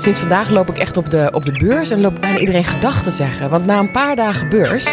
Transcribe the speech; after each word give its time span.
sinds 0.00 0.20
vandaag 0.20 0.48
loop 0.48 0.68
ik 0.68 0.78
echt 0.78 0.96
op 0.96 1.10
de, 1.10 1.28
op 1.32 1.44
de 1.44 1.52
beurs 1.52 1.90
en 1.90 2.00
loop 2.00 2.20
bijna 2.20 2.38
iedereen 2.38 2.64
gedachten 2.64 3.12
zeggen. 3.12 3.50
Want 3.50 3.66
na 3.66 3.78
een 3.78 3.90
paar 3.90 4.16
dagen 4.16 4.48
beurs, 4.48 4.84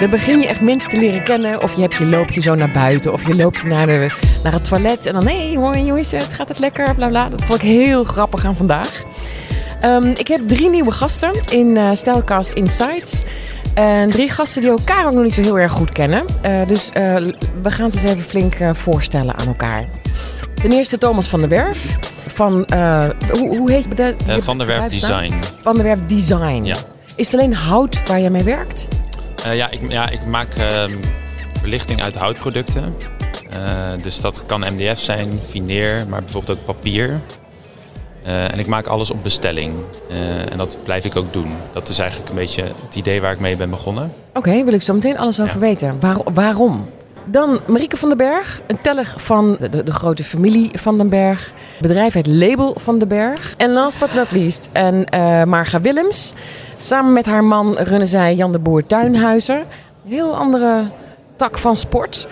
dan 0.00 0.10
begin 0.10 0.38
je 0.38 0.46
echt 0.46 0.60
mensen 0.60 0.90
te 0.90 0.98
leren 0.98 1.24
kennen. 1.24 1.62
Of 1.62 1.74
je 1.74 1.80
hebt 1.80 1.94
je 1.94 2.06
loopje 2.06 2.40
zo 2.40 2.54
naar 2.54 2.70
buiten, 2.70 3.12
of 3.12 3.26
je 3.26 3.36
loopje 3.36 3.68
naar, 3.68 3.86
naar 4.42 4.52
het 4.52 4.64
toilet. 4.64 5.06
En 5.06 5.12
dan, 5.12 5.26
hé, 5.26 5.52
hey, 5.52 5.56
hoi, 5.56 6.00
is 6.00 6.12
het? 6.12 6.32
Gaat 6.32 6.48
het 6.48 6.58
lekker? 6.58 6.94
Bla 6.94 7.08
bla. 7.08 7.28
Dat 7.28 7.44
vond 7.44 7.62
ik 7.62 7.68
heel 7.68 8.04
grappig 8.04 8.44
aan 8.44 8.56
vandaag. 8.56 9.02
Ehm, 9.80 10.06
ik 10.06 10.28
heb 10.28 10.40
drie 10.48 10.70
nieuwe 10.70 10.92
gasten 10.92 11.32
in 11.50 11.76
uh, 11.76 11.90
Stijlcast 11.92 12.52
Insights. 12.52 13.22
En 13.74 14.10
drie 14.10 14.30
gasten 14.30 14.60
die 14.60 14.70
elkaar 14.70 15.06
ook 15.06 15.12
nog 15.12 15.22
niet 15.22 15.34
zo 15.34 15.42
heel 15.42 15.58
erg 15.58 15.72
goed 15.72 15.92
kennen. 15.92 16.24
Uh, 16.46 16.66
dus 16.66 16.90
uh, 16.96 17.14
we 17.62 17.70
gaan 17.70 17.90
ze 17.90 17.98
eens 17.98 18.10
even 18.10 18.24
flink 18.24 18.56
voorstellen 18.72 19.38
aan 19.38 19.46
elkaar. 19.46 19.84
Ten 20.54 20.72
eerste 20.72 20.98
Thomas 20.98 21.28
van 21.28 21.40
der 21.40 21.48
Werf. 21.48 21.96
Van, 22.32 22.66
uh, 22.72 23.04
hoe, 23.30 23.56
hoe 23.56 23.70
heet 23.70 23.96
de, 23.96 24.14
uh, 24.28 24.34
Van 24.40 24.58
der 24.58 24.66
Werf 24.66 24.88
Design. 24.88 25.34
Van 25.60 25.74
der 25.74 25.84
Werf 25.84 26.00
Design. 26.06 26.64
Ja. 26.64 26.76
Is 27.16 27.32
het 27.32 27.40
alleen 27.40 27.54
hout 27.54 28.08
waar 28.08 28.20
je 28.20 28.30
mee 28.30 28.42
werkt? 28.42 28.88
Uh, 29.46 29.56
ja, 29.56 29.70
ik, 29.70 29.90
ja, 29.90 30.08
ik 30.08 30.26
maak 30.26 30.54
ehm, 30.54 30.92
verlichting 31.58 32.02
uit 32.02 32.16
houtproducten. 32.16 32.94
dus 34.00 34.20
dat 34.20 34.42
kan 34.46 34.60
MDF 34.60 35.00
zijn, 35.00 35.32
fineer, 35.48 36.06
maar 36.08 36.22
bijvoorbeeld 36.22 36.58
ook 36.58 36.64
papier. 36.64 37.20
en 38.24 38.58
ik 38.58 38.66
maak 38.66 38.86
alles 38.86 39.10
op 39.10 39.22
bestelling. 39.22 39.74
en 40.50 40.56
dat 40.58 40.76
blijf 40.84 41.04
ik 41.04 41.16
ook 41.16 41.32
doen. 41.32 41.52
Dat 41.72 41.88
is 41.88 41.98
eigenlijk 41.98 42.30
een 42.30 42.36
beetje 42.36 42.62
het 42.62 42.94
idee 42.94 43.20
waar 43.20 43.32
ik 43.32 43.40
mee 43.40 43.56
ben 43.56 43.70
begonnen. 43.70 44.12
Oké, 44.28 44.38
okay, 44.48 44.64
wil 44.64 44.74
ik 44.74 44.82
zo 44.82 44.94
meteen 44.94 45.18
alles 45.18 45.40
over 45.40 45.54
ja. 45.54 45.60
weten. 45.60 45.96
Waar, 46.00 46.16
waarom? 46.34 46.88
Dan 47.24 47.60
Marieke 47.66 47.96
van 47.96 48.08
den 48.08 48.18
Berg, 48.18 48.60
een 48.66 48.80
tellig 48.80 49.14
van 49.18 49.56
de, 49.58 49.68
de, 49.68 49.82
de, 49.82 49.92
grote 49.92 50.24
familie 50.24 50.70
van 50.78 50.98
den 50.98 51.08
Berg. 51.08 51.52
Bedrijf 51.80 52.12
het 52.12 52.26
Label 52.26 52.76
van 52.80 52.98
den 52.98 53.08
Berg. 53.08 53.54
En 53.56 53.72
last 53.72 53.98
but 53.98 54.14
not 54.14 54.30
least, 54.30 54.68
en 54.72 55.06
uh, 55.14 55.44
Marga 55.44 55.80
Willems. 55.80 56.34
Samen 56.76 57.12
met 57.12 57.26
haar 57.26 57.44
man 57.44 57.76
runnen 57.76 58.08
zij 58.08 58.34
Jan 58.34 58.52
de 58.52 58.58
Boer 58.58 58.86
Tuinhuizen. 58.86 59.56
Een 59.56 59.64
heel 60.04 60.36
andere 60.36 60.84
tak 61.36 61.58
van 61.58 61.76
sport. 61.76 62.28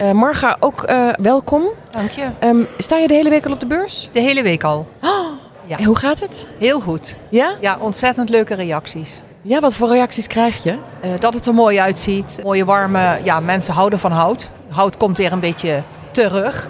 Uh, 0.00 0.12
Marga, 0.12 0.56
ook 0.60 0.90
uh, 0.90 1.12
welkom. 1.20 1.62
Dank 1.90 2.10
je. 2.10 2.26
Um, 2.40 2.66
sta 2.78 2.96
je 2.96 3.08
de 3.08 3.14
hele 3.14 3.30
week 3.30 3.46
al 3.46 3.52
op 3.52 3.60
de 3.60 3.66
beurs? 3.66 4.08
De 4.12 4.20
hele 4.20 4.42
week 4.42 4.64
al. 4.64 4.86
Oh, 5.02 5.26
ja. 5.64 5.78
En 5.78 5.84
hoe 5.84 5.96
gaat 5.96 6.20
het? 6.20 6.46
Heel 6.58 6.80
goed. 6.80 7.16
Ja? 7.28 7.54
Ja, 7.60 7.78
ontzettend 7.80 8.28
leuke 8.28 8.54
reacties. 8.54 9.22
Ja, 9.48 9.60
wat 9.60 9.74
voor 9.74 9.88
reacties 9.88 10.26
krijg 10.26 10.62
je? 10.62 10.70
Uh, 10.72 11.10
dat 11.18 11.34
het 11.34 11.46
er 11.46 11.54
mooi 11.54 11.80
uitziet. 11.80 12.40
Mooie 12.42 12.64
warme, 12.64 13.18
ja, 13.22 13.40
mensen 13.40 13.74
houden 13.74 13.98
van 13.98 14.12
hout. 14.12 14.50
Hout 14.68 14.96
komt 14.96 15.16
weer 15.16 15.32
een 15.32 15.40
beetje 15.40 15.82
terug. 16.10 16.68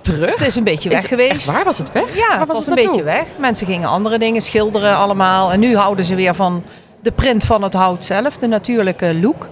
Terug? 0.00 0.30
Het 0.30 0.46
is 0.46 0.56
een 0.56 0.64
beetje 0.64 0.88
weg 0.88 1.08
geweest. 1.08 1.44
Waar 1.44 1.64
was 1.64 1.78
het 1.78 1.92
weg? 1.92 2.16
Ja, 2.16 2.28
waar 2.28 2.38
het 2.38 2.48
was, 2.48 2.56
was 2.56 2.66
een 2.66 2.74
beetje 2.74 3.02
weg. 3.02 3.24
Mensen 3.38 3.66
gingen 3.66 3.88
andere 3.88 4.18
dingen 4.18 4.42
schilderen 4.42 4.96
allemaal. 4.96 5.52
En 5.52 5.60
nu 5.60 5.76
houden 5.76 6.04
ze 6.04 6.14
weer 6.14 6.34
van 6.34 6.62
de 7.02 7.12
print 7.12 7.44
van 7.44 7.62
het 7.62 7.74
hout 7.74 8.04
zelf, 8.04 8.36
de 8.36 8.46
natuurlijke 8.46 9.14
look. 9.14 9.48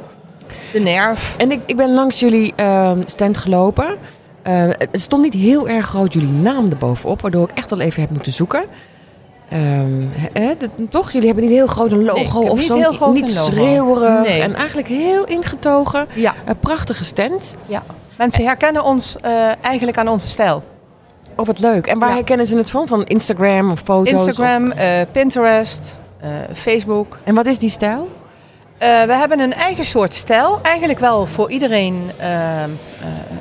De 0.73 0.80
nerf. 0.80 1.34
En 1.36 1.51
ik, 1.51 1.61
ik 1.67 1.77
ben 1.77 1.95
langs 1.95 2.20
jullie 2.20 2.53
uh, 2.61 2.92
stand 3.05 3.39
gelopen. 3.39 3.86
Uh, 3.86 4.69
het 4.69 5.01
stond 5.01 5.23
niet 5.23 5.34
heel 5.34 5.69
erg 5.69 5.86
groot 5.86 6.12
jullie 6.12 6.33
naam 6.33 6.70
erbovenop, 6.70 7.20
waardoor 7.20 7.48
ik 7.51 7.56
echt 7.56 7.73
al 7.73 7.80
even 7.80 8.01
heb 8.01 8.11
moeten 8.11 8.33
zoeken. 8.33 8.64
Um, 9.52 10.11
dat, 10.58 10.91
toch? 10.91 11.12
Jullie 11.12 11.27
hebben 11.27 11.44
niet 11.44 11.52
heel 11.55 11.66
groot 11.66 11.92
een 11.92 12.05
logo 12.05 12.41
nee, 12.41 12.50
of 12.50 12.58
niet 12.58 12.66
zo. 12.66 12.75
Heel 12.91 13.12
niet 13.12 13.28
schreeuwerig. 13.30 14.22
Nee. 14.28 14.41
En 14.41 14.55
eigenlijk 14.55 14.89
heel 14.89 15.25
ingetogen. 15.25 16.06
Ja. 16.14 16.34
Een 16.44 16.58
prachtige 16.58 17.05
stand. 17.05 17.56
Ja. 17.67 17.83
Mensen 18.19 18.44
herkennen 18.44 18.84
ons 18.84 19.17
uh, 19.27 19.30
eigenlijk 19.61 19.98
aan 19.98 20.08
onze 20.08 20.27
stijl. 20.28 20.62
Oh, 21.36 21.47
wat 21.47 21.58
leuk. 21.58 21.86
En 21.86 21.98
waar 21.98 22.08
Ja. 22.08 22.14
herkennen 22.14 22.47
ze 22.47 22.56
het 22.56 22.70
van? 22.70 22.86
Van 22.86 23.05
Instagram 23.05 23.70
of 23.70 23.80
foto's? 23.84 24.12
Instagram, 24.12 24.67
of- 24.72 24.78
eh, 24.78 24.86
Pinterest, 25.12 25.98
eh, 26.20 26.28
Facebook. 26.55 27.19
En 27.24 27.34
wat 27.34 27.47
is 27.47 27.58
die 27.58 27.70
stijl? 27.70 28.08
Eh, 28.78 29.02
we 29.02 29.12
hebben 29.12 29.41
een 29.41 29.55
eigen 29.55 29.86
soort 29.86 30.14
stijl. 30.14 30.58
Eigenlijk 30.62 30.98
wel 30.98 31.27
voor 31.27 31.50
iedereen 31.50 32.11
eh, 32.17 32.63
eh, 32.64 32.68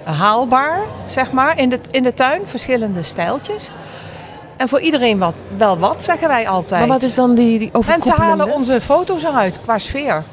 haalbaar, 0.04 0.80
zeg 1.06 1.32
maar. 1.32 1.60
In 1.60 1.70
de, 1.70 1.80
in 1.92 2.04
de 2.04 2.14
tuin, 2.14 2.42
verschillende 2.46 3.04
stijltjes. 3.04 3.72
En 4.58 4.70
voor 4.70 4.80
iedereen 4.80 5.18
wat, 5.18 5.44
wel 5.58 5.78
wat, 5.78 6.04
zeggen 6.04 6.28
wij 6.28 6.48
altijd. 6.48 6.80
Maar 6.80 6.90
wat 7.00 7.02
is 7.08 7.16
dan 7.16 7.36
die, 7.36 7.60
die 7.60 7.72
Mensen 7.88 8.14
halen 8.14 8.54
onze 8.54 8.82
foto's 8.82 9.24
eruit 9.24 9.60
qua 9.64 9.78
sfeer. 9.78 10.24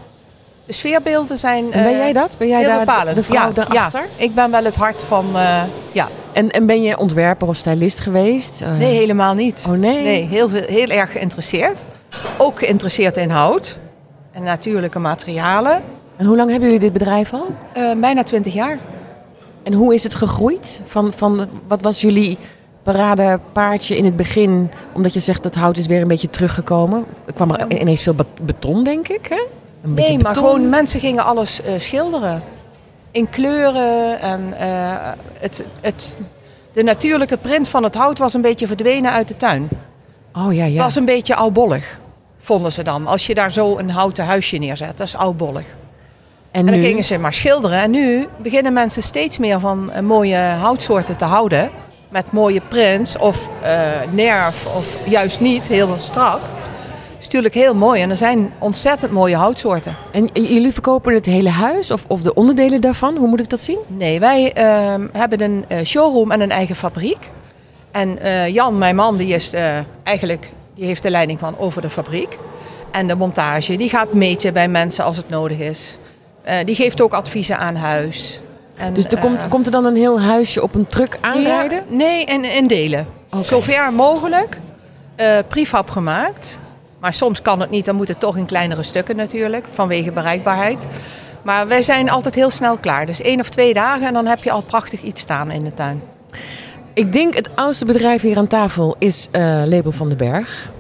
De 0.66 0.72
sfeerbeelden 0.72 1.38
zijn 1.38 1.64
En 1.64 1.82
ben 1.82 1.92
eh, 1.92 1.96
jij 1.98 2.12
dat? 2.12 2.34
Ben 2.38 2.48
jij 2.48 2.62
daar 2.64 2.78
de- 2.78 2.84
bepalend. 2.84 3.16
de 3.16 3.22
vrouw 3.22 3.48
ja, 3.48 3.52
daarachter? 3.54 4.00
Ja, 4.00 4.24
ik 4.24 4.34
ben 4.34 4.50
wel 4.50 4.64
het 4.64 4.76
hart 4.76 5.02
van... 5.02 5.26
eh, 5.34 5.62
ja. 5.92 6.06
En, 6.32 6.50
en 6.50 6.66
ben 6.66 6.82
je 6.82 6.98
ontwerper 6.98 7.48
of 7.48 7.56
stylist 7.56 8.00
geweest? 8.00 8.62
Eh, 8.62 8.76
Nee, 8.76 8.94
helemaal 8.96 9.34
niet. 9.34 9.64
Oh 9.68 9.72
nee? 9.72 10.02
Nee, 10.02 10.22
heel, 10.24 10.48
veel, 10.48 10.62
heel 10.66 10.88
erg 10.88 11.12
geïnteresseerd. 11.12 11.80
Ook 12.38 12.58
geïnteresseerd 12.58 13.16
in 13.16 13.30
hout 13.30 13.78
en 14.32 14.42
natuurlijke 14.42 14.98
materialen. 14.98 15.82
En 16.16 16.26
hoe 16.26 16.36
lang 16.36 16.50
hebben 16.50 16.68
jullie 16.68 16.84
dit 16.84 16.92
bedrijf 16.92 17.32
al? 17.32 17.46
Eh, 17.72 17.82
bijna 17.96 18.22
twintig 18.22 18.52
jaar. 18.54 18.78
En 19.62 19.72
hoe 19.72 19.94
is 19.94 20.02
het 20.02 20.14
gegroeid? 20.14 20.80
Van, 20.86 21.12
van, 21.16 21.48
wat 21.68 21.82
was 21.82 22.00
jullie 22.00 22.38
paradepaardje 22.82 23.96
in 23.96 24.04
het 24.04 24.16
begin? 24.16 24.70
Omdat 24.94 25.12
je 25.12 25.20
zegt 25.20 25.42
dat 25.42 25.54
hout 25.54 25.76
is 25.78 25.86
weer 25.86 26.02
een 26.02 26.08
beetje 26.08 26.30
teruggekomen. 26.30 27.04
Er 27.26 27.32
kwam 27.32 27.50
er 27.50 27.80
ineens 27.80 28.02
veel 28.02 28.14
bet- 28.14 28.44
beton, 28.44 28.84
denk 28.84 29.08
ik. 29.08 29.26
Hè? 29.28 29.42
Een 29.82 29.94
Nee, 29.94 30.08
maar 30.18 30.32
beton. 30.32 30.34
gewoon 30.34 30.68
mensen 30.68 31.00
gingen 31.00 31.24
alles 31.24 31.62
eh, 31.62 31.72
schilderen. 31.78 32.42
In 33.10 33.28
kleuren 33.30 34.20
en 34.20 34.54
eh, 34.58 34.68
het, 35.38 35.64
het, 35.80 36.14
de 36.72 36.82
natuurlijke 36.82 37.36
print 37.36 37.68
van 37.68 37.82
het 37.82 37.94
hout 37.94 38.18
was 38.18 38.34
een 38.34 38.40
beetje 38.40 38.66
verdwenen 38.66 39.12
uit 39.12 39.28
de 39.28 39.36
tuin. 39.36 39.68
Oh 40.32 40.54
ja, 40.54 40.64
Het 40.64 40.72
ja. 40.72 40.82
was 40.82 40.96
een 40.96 41.04
beetje 41.04 41.34
oudbollig, 41.34 42.00
vonden 42.38 42.72
ze 42.72 42.82
dan. 42.82 43.06
Als 43.06 43.26
je 43.26 43.34
daar 43.34 43.52
zo 43.52 43.78
een 43.78 43.90
houten 43.90 44.24
huisje 44.24 44.56
neerzet, 44.56 44.96
dat 44.98 45.06
is 45.06 45.16
oudbollig. 45.16 45.64
En 46.50 46.60
En 46.60 46.66
dan 46.66 46.74
nu? 46.80 46.84
gingen 46.86 47.04
ze 47.04 47.18
maar 47.18 47.34
schilderen. 47.34 47.78
En 47.82 47.90
nu 47.90 48.26
beginnen 48.42 48.72
mensen 48.72 49.02
steeds 49.02 49.38
meer 49.38 49.60
van 49.60 49.90
eh, 49.92 50.02
mooie 50.02 50.36
houtsoorten 50.36 51.16
te 51.16 51.24
houden. 51.24 51.70
Met 52.12 52.32
mooie 52.32 52.60
prints 52.68 53.16
of 53.16 53.48
eh, 53.62 53.90
nerf 54.10 54.66
of 54.76 54.96
juist 55.08 55.40
niet, 55.40 55.68
heel 55.68 55.94
strak. 55.98 56.40
is 57.18 57.24
natuurlijk 57.24 57.54
heel 57.54 57.74
mooi. 57.74 58.00
En 58.02 58.10
er 58.10 58.16
zijn 58.16 58.52
ontzettend 58.58 59.12
mooie 59.12 59.36
houtsoorten. 59.36 59.96
En 60.10 60.28
jullie 60.32 60.72
verkopen 60.72 61.14
het 61.14 61.26
hele 61.26 61.48
huis 61.48 61.90
of, 61.90 62.04
of 62.06 62.22
de 62.22 62.34
onderdelen 62.34 62.80
daarvan? 62.80 63.16
Hoe 63.16 63.28
moet 63.28 63.40
ik 63.40 63.48
dat 63.48 63.60
zien? 63.60 63.78
Nee, 63.86 64.20
wij 64.20 64.52
ehm, 64.52 65.08
hebben 65.12 65.40
een 65.40 65.64
eh, 65.68 65.84
showroom 65.84 66.30
en 66.30 66.40
een 66.40 66.50
eigen 66.50 66.76
fabriek. 66.76 67.30
En 67.90 68.18
eh, 68.18 68.48
Jan, 68.48 68.78
mijn 68.78 68.96
man, 68.96 69.16
die 69.16 69.34
is 69.34 69.52
eigenlijk 70.02 70.52
die 70.74 70.84
heeft 70.84 71.02
de 71.02 71.10
leiding 71.10 71.38
van 71.38 71.58
over 71.58 71.82
de 71.82 71.90
fabriek. 71.90 72.38
En 72.90 73.06
de 73.06 73.16
montage, 73.16 73.76
die 73.76 73.88
gaat 73.88 74.12
meten 74.12 74.52
bij 74.52 74.68
mensen 74.68 75.04
als 75.04 75.16
het 75.16 75.28
nodig 75.28 75.58
is. 75.58 75.98
Die 76.64 76.74
geeft 76.74 77.00
ook 77.00 77.12
adviezen 77.12 77.58
aan 77.58 77.76
huis. 77.76 78.40
En, 78.82 78.94
Dus 78.94 79.06
er 79.06 79.14
eh, 79.16 79.20
komt, 79.20 79.48
komt 79.48 79.66
er 79.66 79.72
dan 79.72 79.84
een 79.84 79.96
heel 79.96 80.20
huisje 80.20 80.62
op 80.62 80.74
een 80.74 80.86
truck 80.86 81.18
aanrijden? 81.20 81.78
Ja, 81.88 81.96
nee, 81.96 82.24
in, 82.24 82.44
in 82.44 82.66
delen. 82.66 83.06
Zover 83.42 83.92
mogelijk. 83.92 84.58
eh 85.16 85.38
prefab 85.48 85.90
gemaakt. 85.90 86.60
Maar 87.00 87.14
soms 87.14 87.42
kan 87.42 87.60
het 87.60 87.70
niet, 87.70 87.84
dan 87.84 87.96
moet 87.96 88.08
het 88.08 88.20
toch 88.20 88.36
in 88.36 88.46
kleinere 88.46 88.82
stukken 88.82 89.16
natuurlijk, 89.16 89.66
vanwege 89.70 90.12
bereikbaarheid. 90.12 90.86
Maar 91.42 91.68
wij 91.68 91.82
zijn 91.82 92.10
altijd 92.10 92.34
heel 92.34 92.50
snel 92.50 92.76
klaar. 92.76 93.06
Dus 93.06 93.20
één 93.20 93.40
of 93.40 93.48
twee 93.48 93.74
dagen 93.74 94.06
en 94.06 94.12
dan 94.12 94.26
heb 94.26 94.42
je 94.42 94.50
al 94.50 94.62
prachtig 94.62 95.02
iets 95.02 95.20
staan 95.20 95.50
in 95.50 95.64
de 95.64 95.74
tuin. 95.74 96.02
Ik 96.94 97.12
denk 97.12 97.34
het 97.34 97.48
oudste 97.54 97.84
bedrijf 97.84 98.22
hier 98.22 98.36
aan 98.36 98.46
tafel 98.46 98.96
is 98.98 99.28
eh, 99.30 99.42
Label 99.64 99.92
van 99.92 100.08
den 100.08 100.18
Berg. 100.18 100.70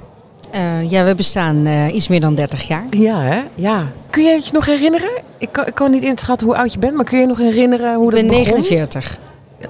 Eh, 0.50 0.90
ja, 0.90 1.04
we 1.04 1.14
bestaan 1.14 1.66
eh, 1.66 1.94
iets 1.94 2.08
meer 2.08 2.20
dan 2.20 2.34
30 2.34 2.68
jaar. 2.68 2.84
Ja, 2.90 3.20
hè? 3.22 3.42
Ja. 3.54 3.86
Kun 4.10 4.22
je 4.22 4.40
je 4.44 4.50
nog 4.52 4.66
herinneren? 4.66 5.10
Ik 5.42 5.48
kan, 5.52 5.66
ik 5.66 5.74
kan 5.74 5.90
niet 5.90 6.02
inschatten 6.02 6.46
hoe 6.46 6.56
oud 6.56 6.72
je 6.72 6.78
bent, 6.78 6.94
maar 6.94 7.04
kun 7.04 7.16
je 7.16 7.22
je 7.22 7.28
nog 7.28 7.38
herinneren 7.38 7.94
hoe 7.94 8.08
Ik 8.08 8.14
dat 8.16 8.20
ben 8.20 8.38
begon? 8.44 8.60
49. 8.60 9.18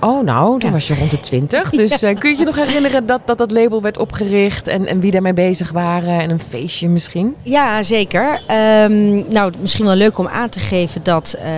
Oh, 0.00 0.22
nou, 0.24 0.58
toen 0.60 0.68
Ja. 0.68 0.74
was 0.74 0.86
je 0.86 0.94
rond 0.94 1.10
de 1.10 1.20
20. 1.20 1.70
Dus 1.80 2.02
eh, 2.02 2.18
kun 2.18 2.30
je 2.30 2.38
je 2.38 2.44
nog 2.44 2.56
herinneren 2.56 3.06
dat, 3.06 3.20
dat 3.24 3.38
dat 3.38 3.50
label 3.50 3.82
werd 3.82 3.98
opgericht 3.98 4.68
en, 4.68 4.86
en 4.86 5.00
wie 5.00 5.10
daarmee 5.10 5.32
bezig 5.34 5.70
waren 5.70 6.20
en 6.20 6.30
een 6.30 6.40
feestje 6.48 6.88
misschien? 6.88 7.34
Ja, 7.42 7.82
zeker. 7.82 8.40
Ehm, 8.46 9.32
nou, 9.32 9.52
misschien 9.60 9.84
wel 9.84 9.94
leuk 9.94 10.18
om 10.18 10.26
aan 10.28 10.48
te 10.48 10.58
geven 10.58 11.02
dat 11.02 11.36
eh, 11.42 11.50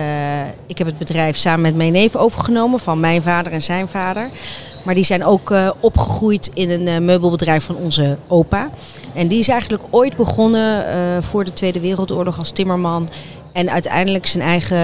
ik 0.67 0.77
heb 0.77 0.87
het 0.87 0.97
bedrijf 0.97 1.37
samen 1.37 1.61
met 1.61 1.75
mijn 1.75 1.91
neef 1.91 2.15
overgenomen 2.15 2.79
van 2.79 2.99
mijn 2.99 3.21
vader 3.21 3.51
en 3.51 3.61
zijn 3.61 3.87
vader. 3.87 4.29
Maar 4.83 4.95
die 4.95 5.03
zijn 5.05 5.25
ook 5.25 5.51
eh, 5.51 5.69
opgegroeid 5.79 6.49
in 6.53 6.69
een 6.69 7.05
meubelbedrijf 7.05 7.63
van 7.63 7.75
onze 7.75 8.17
opa. 8.27 8.69
En 9.13 9.27
die 9.27 9.39
is 9.39 9.47
eigenlijk 9.47 9.83
ooit 9.89 10.15
begonnen 10.15 10.83
voor 11.23 11.43
de 11.43 11.53
Tweede 11.53 11.79
Wereldoorlog 11.79 12.37
als 12.37 12.51
timmerman. 12.51 13.07
En 13.55 13.69
uiteindelijk 13.69 14.25
zijn 14.25 14.43
eigen 14.43 14.77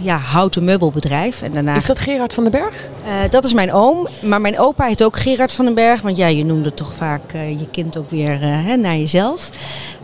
ja, 0.00 0.16
houten 0.16 0.64
meubelbedrijf. 0.64 1.42
En 1.42 1.52
daarna 1.52 1.74
Is 1.74 1.84
dat 1.84 1.98
Gerard 1.98 2.34
van 2.34 2.42
den 2.42 2.52
Berg? 2.52 2.74
Eh, 3.04 3.30
dat 3.30 3.44
is 3.44 3.52
mijn 3.52 3.72
oom. 3.72 4.08
Maar 4.22 4.40
mijn 4.40 4.58
opa 4.58 4.86
heet 4.86 5.04
ook 5.04 5.16
Gerard 5.16 5.52
van 5.52 5.64
den 5.64 5.74
Berg. 5.74 6.00
Want 6.00 6.16
ja, 6.16 6.26
je 6.26 6.44
noemde 6.44 6.74
toch 6.74 6.92
vaak 6.92 7.32
eh, 7.32 7.50
je 7.50 7.70
kind 7.70 7.98
ook 7.98 8.10
weer 8.10 8.42
eh, 8.42 8.66
hè, 8.66 8.76
naar 8.76 8.96
jezelf. 8.96 9.50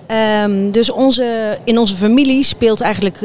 Ehm, 0.06 0.70
dus 0.70 0.90
onze, 0.90 1.58
in 1.64 1.78
onze 1.78 1.96
familie 1.96 2.42
speelt 2.42 2.80
eigenlijk 2.80 3.20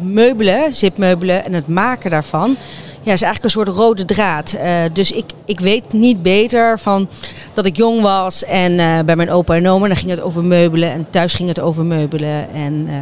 meubelen, 0.00 0.74
zipmeubelen 0.74 1.44
en 1.44 1.52
het 1.52 1.68
maken 1.68 2.10
daarvan. 2.10 2.56
ja, 3.02 3.12
is 3.12 3.22
eigenlijk 3.22 3.44
een 3.44 3.50
soort 3.50 3.68
rode 3.68 4.04
draad. 4.04 4.56
Uh, 4.56 4.74
dus 4.92 5.12
ik, 5.12 5.24
ik 5.44 5.60
weet 5.60 5.92
niet 5.92 6.22
beter 6.22 6.78
van 6.78 7.08
dat 7.52 7.66
ik 7.66 7.76
jong 7.76 8.00
was 8.00 8.44
en 8.44 8.72
uh, 8.72 9.00
bij 9.00 9.16
mijn 9.16 9.30
opa 9.30 9.54
en 9.54 9.68
oma, 9.68 9.86
dan 9.86 9.96
ging 9.96 10.10
het 10.10 10.20
over 10.20 10.44
meubelen 10.44 10.90
en 10.90 11.06
thuis 11.10 11.34
ging 11.34 11.48
het 11.48 11.60
over 11.60 11.84
meubelen. 11.84 12.52
En, 12.54 12.86
uh, 12.88 12.94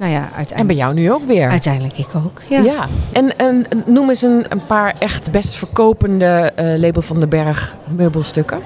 nou 0.00 0.12
ja, 0.12 0.20
uiteindelijk. 0.20 0.60
En 0.60 0.66
bij 0.66 0.76
jou 0.76 0.94
nu 0.94 1.12
ook 1.12 1.26
weer. 1.26 1.48
Uiteindelijk 1.48 1.98
ik 1.98 2.14
ook. 2.14 2.40
Ja. 2.48 2.60
ja. 2.60 2.88
En, 3.12 3.36
en 3.36 3.66
noem 3.86 4.08
eens 4.08 4.22
een, 4.22 4.44
een 4.48 4.66
paar 4.66 4.94
echt 4.98 5.30
best 5.30 5.54
verkopende 5.54 6.52
Label 6.78 7.02
van 7.02 7.20
de 7.20 7.26
Berg 7.26 7.76
meubelstukken. 7.96 8.60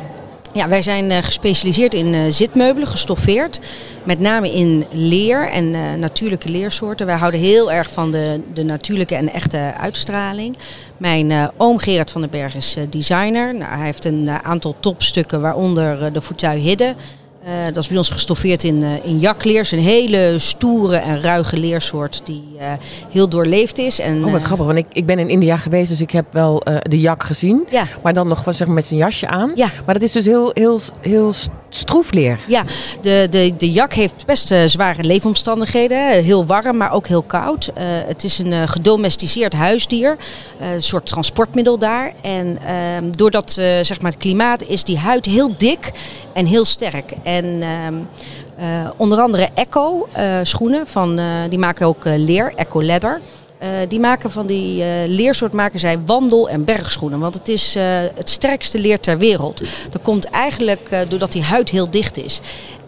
Ja, 0.55 0.69
wij 0.69 0.83
zijn 0.83 1.11
uh, 1.11 1.17
gespecialiseerd 1.17 1.95
in 1.95 2.15
uh, 2.15 2.21
zitmeubelen, 2.29 2.89
gestoffeerd. 2.89 3.61
Met 4.05 4.21
name 4.21 4.53
in 4.53 4.85
leer 4.91 5.49
en 5.49 5.65
uh, 5.65 5.95
natuurlijke 5.99 6.49
leersoorten. 6.49 7.07
Wij 7.07 7.17
houden 7.17 7.41
heel 7.41 7.73
erg 7.73 7.91
van 7.91 8.11
de, 8.11 8.41
de 8.53 8.63
natuurlijke 8.63 9.15
en 9.15 9.33
echte 9.33 9.73
uitstraling. 9.81 10.57
Mijn 10.97 11.51
oom 11.57 11.79
Gerard 11.79 12.11
van 12.11 12.21
den 12.21 12.31
Berg 12.31 12.55
is 12.55 12.77
designer. 12.91 13.55
Nou, 13.55 13.77
hij 13.77 13.85
heeft 13.85 14.05
een 14.05 14.31
aantal 14.31 14.75
topstukken, 14.81 15.41
waaronder 15.41 16.13
de 16.13 16.23
fauteuil 16.23 16.61
Hidden. 16.61 16.97
Uh, 17.47 17.65
dat 17.67 17.77
is 17.77 17.89
bij 17.89 17.97
ons 17.97 18.11
gestoffeerd 18.11 18.65
in, 18.65 18.83
uh, 18.83 19.05
in 19.05 19.19
jakleers. 19.19 19.73
Een 19.73 19.79
hele 19.79 20.35
stoere 20.39 20.97
en 20.97 21.21
ruige 21.21 21.57
leersoort 21.57 22.21
die 22.25 22.45
uh, 22.61 22.73
heel 23.11 23.29
doorleefd 23.29 23.79
is. 23.79 23.99
En, 23.99 24.25
oh, 24.25 24.33
wat 24.33 24.43
grappig. 24.43 24.67
Want 24.67 24.79
ik, 24.79 24.87
ik 24.93 25.07
ben 25.07 25.19
in 25.19 25.29
India 25.29 25.57
geweest, 25.57 25.89
dus 25.89 26.01
ik 26.01 26.11
heb 26.11 26.27
wel 26.31 26.63
de 26.83 27.01
jak 27.01 27.23
gezien. 27.23 27.67
Ja. 27.71 27.85
Maar 28.03 28.13
dan 28.13 28.29
nog 28.29 28.43
zeg 28.47 28.67
maar, 28.67 28.75
met 28.75 28.87
zijn 28.87 29.01
jasje 29.01 29.27
aan. 29.27 29.53
Ja. 29.55 29.69
Maar 29.85 29.95
dat 29.95 30.03
is 30.03 30.13
dus 30.13 30.25
heel, 30.25 30.51
heel, 30.53 30.79
heel 31.01 31.33
stroefleer. 31.77 32.39
Ja, 32.47 32.65
de, 33.01 33.27
de, 33.31 33.55
de 33.57 33.73
jak 33.73 33.93
heeft 33.93 34.27
best 34.27 34.51
uh, 34.51 34.63
zware 34.65 35.05
leefomstandigheden. 35.05 36.23
Heel 36.23 36.47
warm, 36.47 36.77
maar 36.77 36.93
ook 36.93 37.07
heel 37.07 37.23
koud. 37.23 37.69
Uh, 37.69 37.85
het 38.07 38.25
is 38.25 38.39
een 38.39 38.53
uh, 38.53 38.63
gedomesticeerd 38.67 39.53
huisdier. 39.53 40.17
een 40.61 40.83
soort 40.83 41.07
transportmiddel 41.07 41.79
daar. 41.79 42.13
En 42.23 42.59
ehm, 42.67 43.11
doordat 43.11 43.51
zeg 43.83 44.01
maar 44.01 44.11
het 44.11 44.21
klimaat 44.21 44.67
is 44.67 44.85
die 44.85 44.99
huid 44.99 45.27
heel 45.27 45.55
dik 45.59 45.93
en 46.33 46.47
heel 46.47 46.65
sterk. 46.65 47.13
En 47.23 47.63
ehm, 47.63 47.95
onder 48.97 49.21
andere 49.21 49.49
Echo 49.55 50.09
schoenen, 50.43 50.87
van, 50.87 51.21
die 51.49 51.59
maken 51.59 51.87
ook 51.87 52.03
leer, 52.05 52.53
Echo 52.57 52.83
Leather. 52.83 53.21
Uh, 53.65 53.71
die 53.89 54.01
maken 54.01 54.31
van 54.31 54.47
die 54.47 54.79
uh, 54.81 54.87
leersoort 55.07 55.53
maken 55.53 55.79
zij 55.81 55.99
wandel- 56.07 56.49
en 56.49 56.65
bergschoenen. 56.65 57.19
Want 57.19 57.35
het 57.35 57.49
is 57.49 57.77
uh, 57.77 57.83
het 58.15 58.31
sterkste 58.31 58.79
leer 58.79 59.01
ter 59.01 59.19
wereld. 59.19 59.63
Dat 59.91 60.03
komt 60.03 60.25
eigenlijk 60.25 60.89
doordat 61.09 61.33
die 61.33 61.43
huid 61.43 61.71
heel 61.71 61.91
dicht 61.91 62.17
is. 62.17 62.41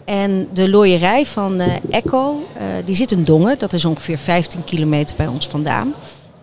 En 0.05 0.47
de 0.53 0.69
looierij 0.69 1.25
van 1.25 1.59
Echo, 1.89 2.43
die 2.85 2.95
zit 2.95 3.11
in 3.11 3.23
Dongen. 3.23 3.59
Dat 3.59 3.73
is 3.73 3.85
ongeveer 3.85 4.17
15 4.17 4.63
kilometer 4.63 5.15
bij 5.15 5.27
ons 5.27 5.47
vandaan. 5.47 5.93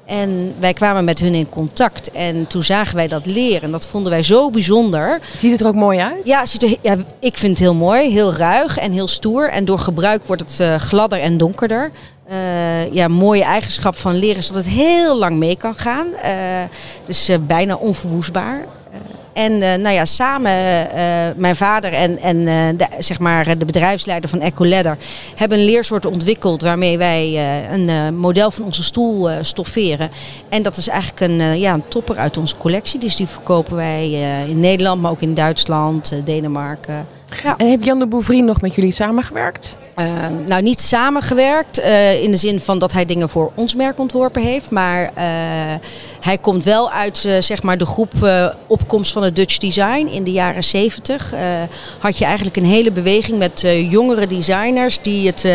En 0.07 0.55
wij 0.59 0.73
kwamen 0.73 1.05
met 1.05 1.19
hun 1.19 1.35
in 1.35 1.49
contact 1.49 2.11
en 2.11 2.47
toen 2.47 2.63
zagen 2.63 2.97
wij 2.97 3.07
dat 3.07 3.27
leer 3.27 3.63
en 3.63 3.71
dat 3.71 3.87
vonden 3.87 4.11
wij 4.11 4.23
zo 4.23 4.51
bijzonder. 4.51 5.21
Ziet 5.37 5.51
het 5.51 5.61
er 5.61 5.67
ook 5.67 5.75
mooi 5.75 5.99
uit? 5.99 6.27
Ja, 6.27 6.47
ziet 6.47 6.63
er, 6.63 6.77
ja 6.81 6.97
ik 7.19 7.37
vind 7.37 7.53
het 7.53 7.61
heel 7.61 7.75
mooi, 7.75 8.11
heel 8.11 8.35
ruig 8.35 8.79
en 8.79 8.93
heel 8.93 9.09
stoer. 9.09 9.49
En 9.49 9.65
door 9.65 9.79
gebruik 9.79 10.25
wordt 10.27 10.43
het 10.43 10.59
uh, 10.61 10.75
gladder 10.75 11.21
en 11.21 11.37
donkerder. 11.37 11.91
Uh, 12.31 12.93
ja, 12.93 13.09
mooie 13.09 13.43
eigenschap 13.43 13.97
van 13.97 14.15
leer 14.15 14.37
is 14.37 14.47
dat 14.47 14.57
het 14.57 14.73
heel 14.73 15.19
lang 15.19 15.37
mee 15.37 15.57
kan 15.57 15.75
gaan. 15.75 16.07
Uh, 16.07 16.31
dus 17.07 17.31
bijna 17.47 17.75
onverwoestbaar. 17.75 18.65
En 19.35 19.53
uh, 19.53 19.75
nou 19.75 19.95
ja, 19.95 20.05
samen, 20.05 20.53
uh, 20.53 20.97
mijn 21.37 21.57
vader 21.57 21.93
en, 21.93 22.19
en 22.19 22.37
uh, 22.37 22.79
de, 22.79 22.87
zeg 22.99 23.19
maar, 23.19 23.59
de 23.59 23.65
bedrijfsleider 23.65 24.31
van 24.31 24.41
Eco 24.41 24.67
Leather 24.67 24.99
hebben 25.35 25.59
een 25.59 25.65
leersoort 25.65 26.07
ontwikkeld 26.07 26.63
waarmee 26.63 26.99
wij 26.99 27.39
een 27.73 28.17
model 28.17 28.51
van 28.51 28.65
onze 28.65 28.83
stoel 28.83 29.29
stofferen. 29.41 30.11
En 30.49 30.63
dat 30.63 30.77
is 30.77 30.89
eigenlijk 30.89 31.21
een, 31.21 31.59
ja, 31.59 31.75
een 31.75 31.89
topper 31.89 32.17
uit 32.17 32.37
onze 32.37 32.57
collectie. 32.57 33.01
Dus 33.01 33.17
die 33.17 33.27
verkopen 33.27 33.77
wij 33.77 34.11
in 34.49 34.61
Nederland, 34.61 35.03
maar 35.03 35.11
ook 35.11 35.21
in 35.21 35.35
Duitsland, 35.35 36.13
Denemarken. 36.25 37.14
Ja. 37.43 37.55
En 37.57 37.67
heeft 37.67 37.85
Jan 37.85 37.99
de 37.99 38.07
Bouvry 38.07 38.41
nog 38.41 38.61
met 38.61 38.75
jullie 38.75 38.91
samengewerkt? 38.91 39.77
Uh, 39.97 40.07
nou, 40.47 40.63
niet 40.63 40.81
samengewerkt 40.81 41.81
uh, 41.81 42.23
in 42.23 42.31
de 42.31 42.37
zin 42.37 42.61
van 42.61 42.79
dat 42.79 42.93
hij 42.93 43.05
dingen 43.05 43.29
voor 43.29 43.53
ons 43.55 43.75
merk 43.75 43.99
ontworpen 43.99 44.43
heeft. 44.43 44.71
Maar 44.71 45.03
uh, 45.03 45.11
hij 46.21 46.39
komt 46.39 46.65
wel 46.65 46.91
uit 46.91 47.29
zeg 47.39 47.63
maar 47.63 47.79
de 47.79 47.87
groep 47.87 48.13
opkomst 48.67 49.13
van 49.13 49.23
het 49.23 49.37
Dutch 49.37 49.59
Design 49.59 50.07
in 50.07 50.25
de 50.25 50.33
jaren 50.33 50.65
70. 50.65 51.35
had 51.99 52.19
je 52.19 52.25
eigenlijk 52.25 52.57
een 52.57 52.65
hele 52.65 52.91
beweging 52.91 53.39
met 53.39 53.61
jongere 53.89 54.27
designers 54.27 54.99
die 55.03 55.27
het 55.27 55.47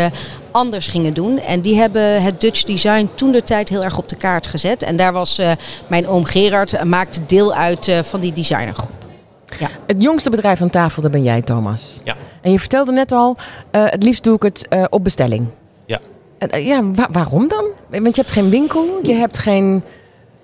anders 0.51 0.87
gingen 0.87 1.13
doen. 1.13 1.39
En 1.39 1.61
die 1.61 1.75
hebben 1.75 2.21
het 2.21 2.41
Dutch 2.41 2.63
Design 2.63 3.09
toen 3.15 3.31
de 3.31 3.43
tijd 3.43 3.69
heel 3.69 3.83
erg 3.83 3.97
op 3.97 4.09
de 4.09 4.15
kaart 4.15 4.47
gezet. 4.47 4.83
En 4.83 4.95
daar 4.95 5.13
was 5.13 5.41
mijn 5.87 6.07
oom 6.07 6.23
Gerard, 6.23 6.83
maakte 6.83 7.25
deel 7.25 7.53
uit 7.53 7.91
van 8.03 8.19
die 8.19 8.33
designergroep. 8.33 8.98
Ja. 9.59 9.69
Het 9.87 10.03
jongste 10.03 10.29
bedrijf 10.29 10.61
aan 10.61 10.69
tafel, 10.69 11.01
dat 11.01 11.11
ben 11.11 11.23
jij, 11.23 11.41
Thomas. 11.41 11.99
Ja. 12.03 12.15
En 12.41 12.51
je 12.51 12.59
vertelde 12.59 12.91
net 12.91 13.11
al, 13.11 13.35
uh, 13.71 13.85
het 13.85 14.03
liefst 14.03 14.23
doe 14.23 14.35
ik 14.35 14.41
het 14.41 14.67
uh, 14.69 14.83
op 14.89 15.03
bestelling. 15.03 15.47
Ja. 15.85 15.99
Uh, 16.53 16.67
ja, 16.67 16.91
wa 16.91 17.07
waarom 17.11 17.47
dan? 17.47 17.65
Want 17.87 18.15
je 18.15 18.21
hebt 18.21 18.33
geen 18.33 18.49
winkel, 18.49 18.99
je 19.03 19.13
hebt 19.13 19.37
geen 19.37 19.83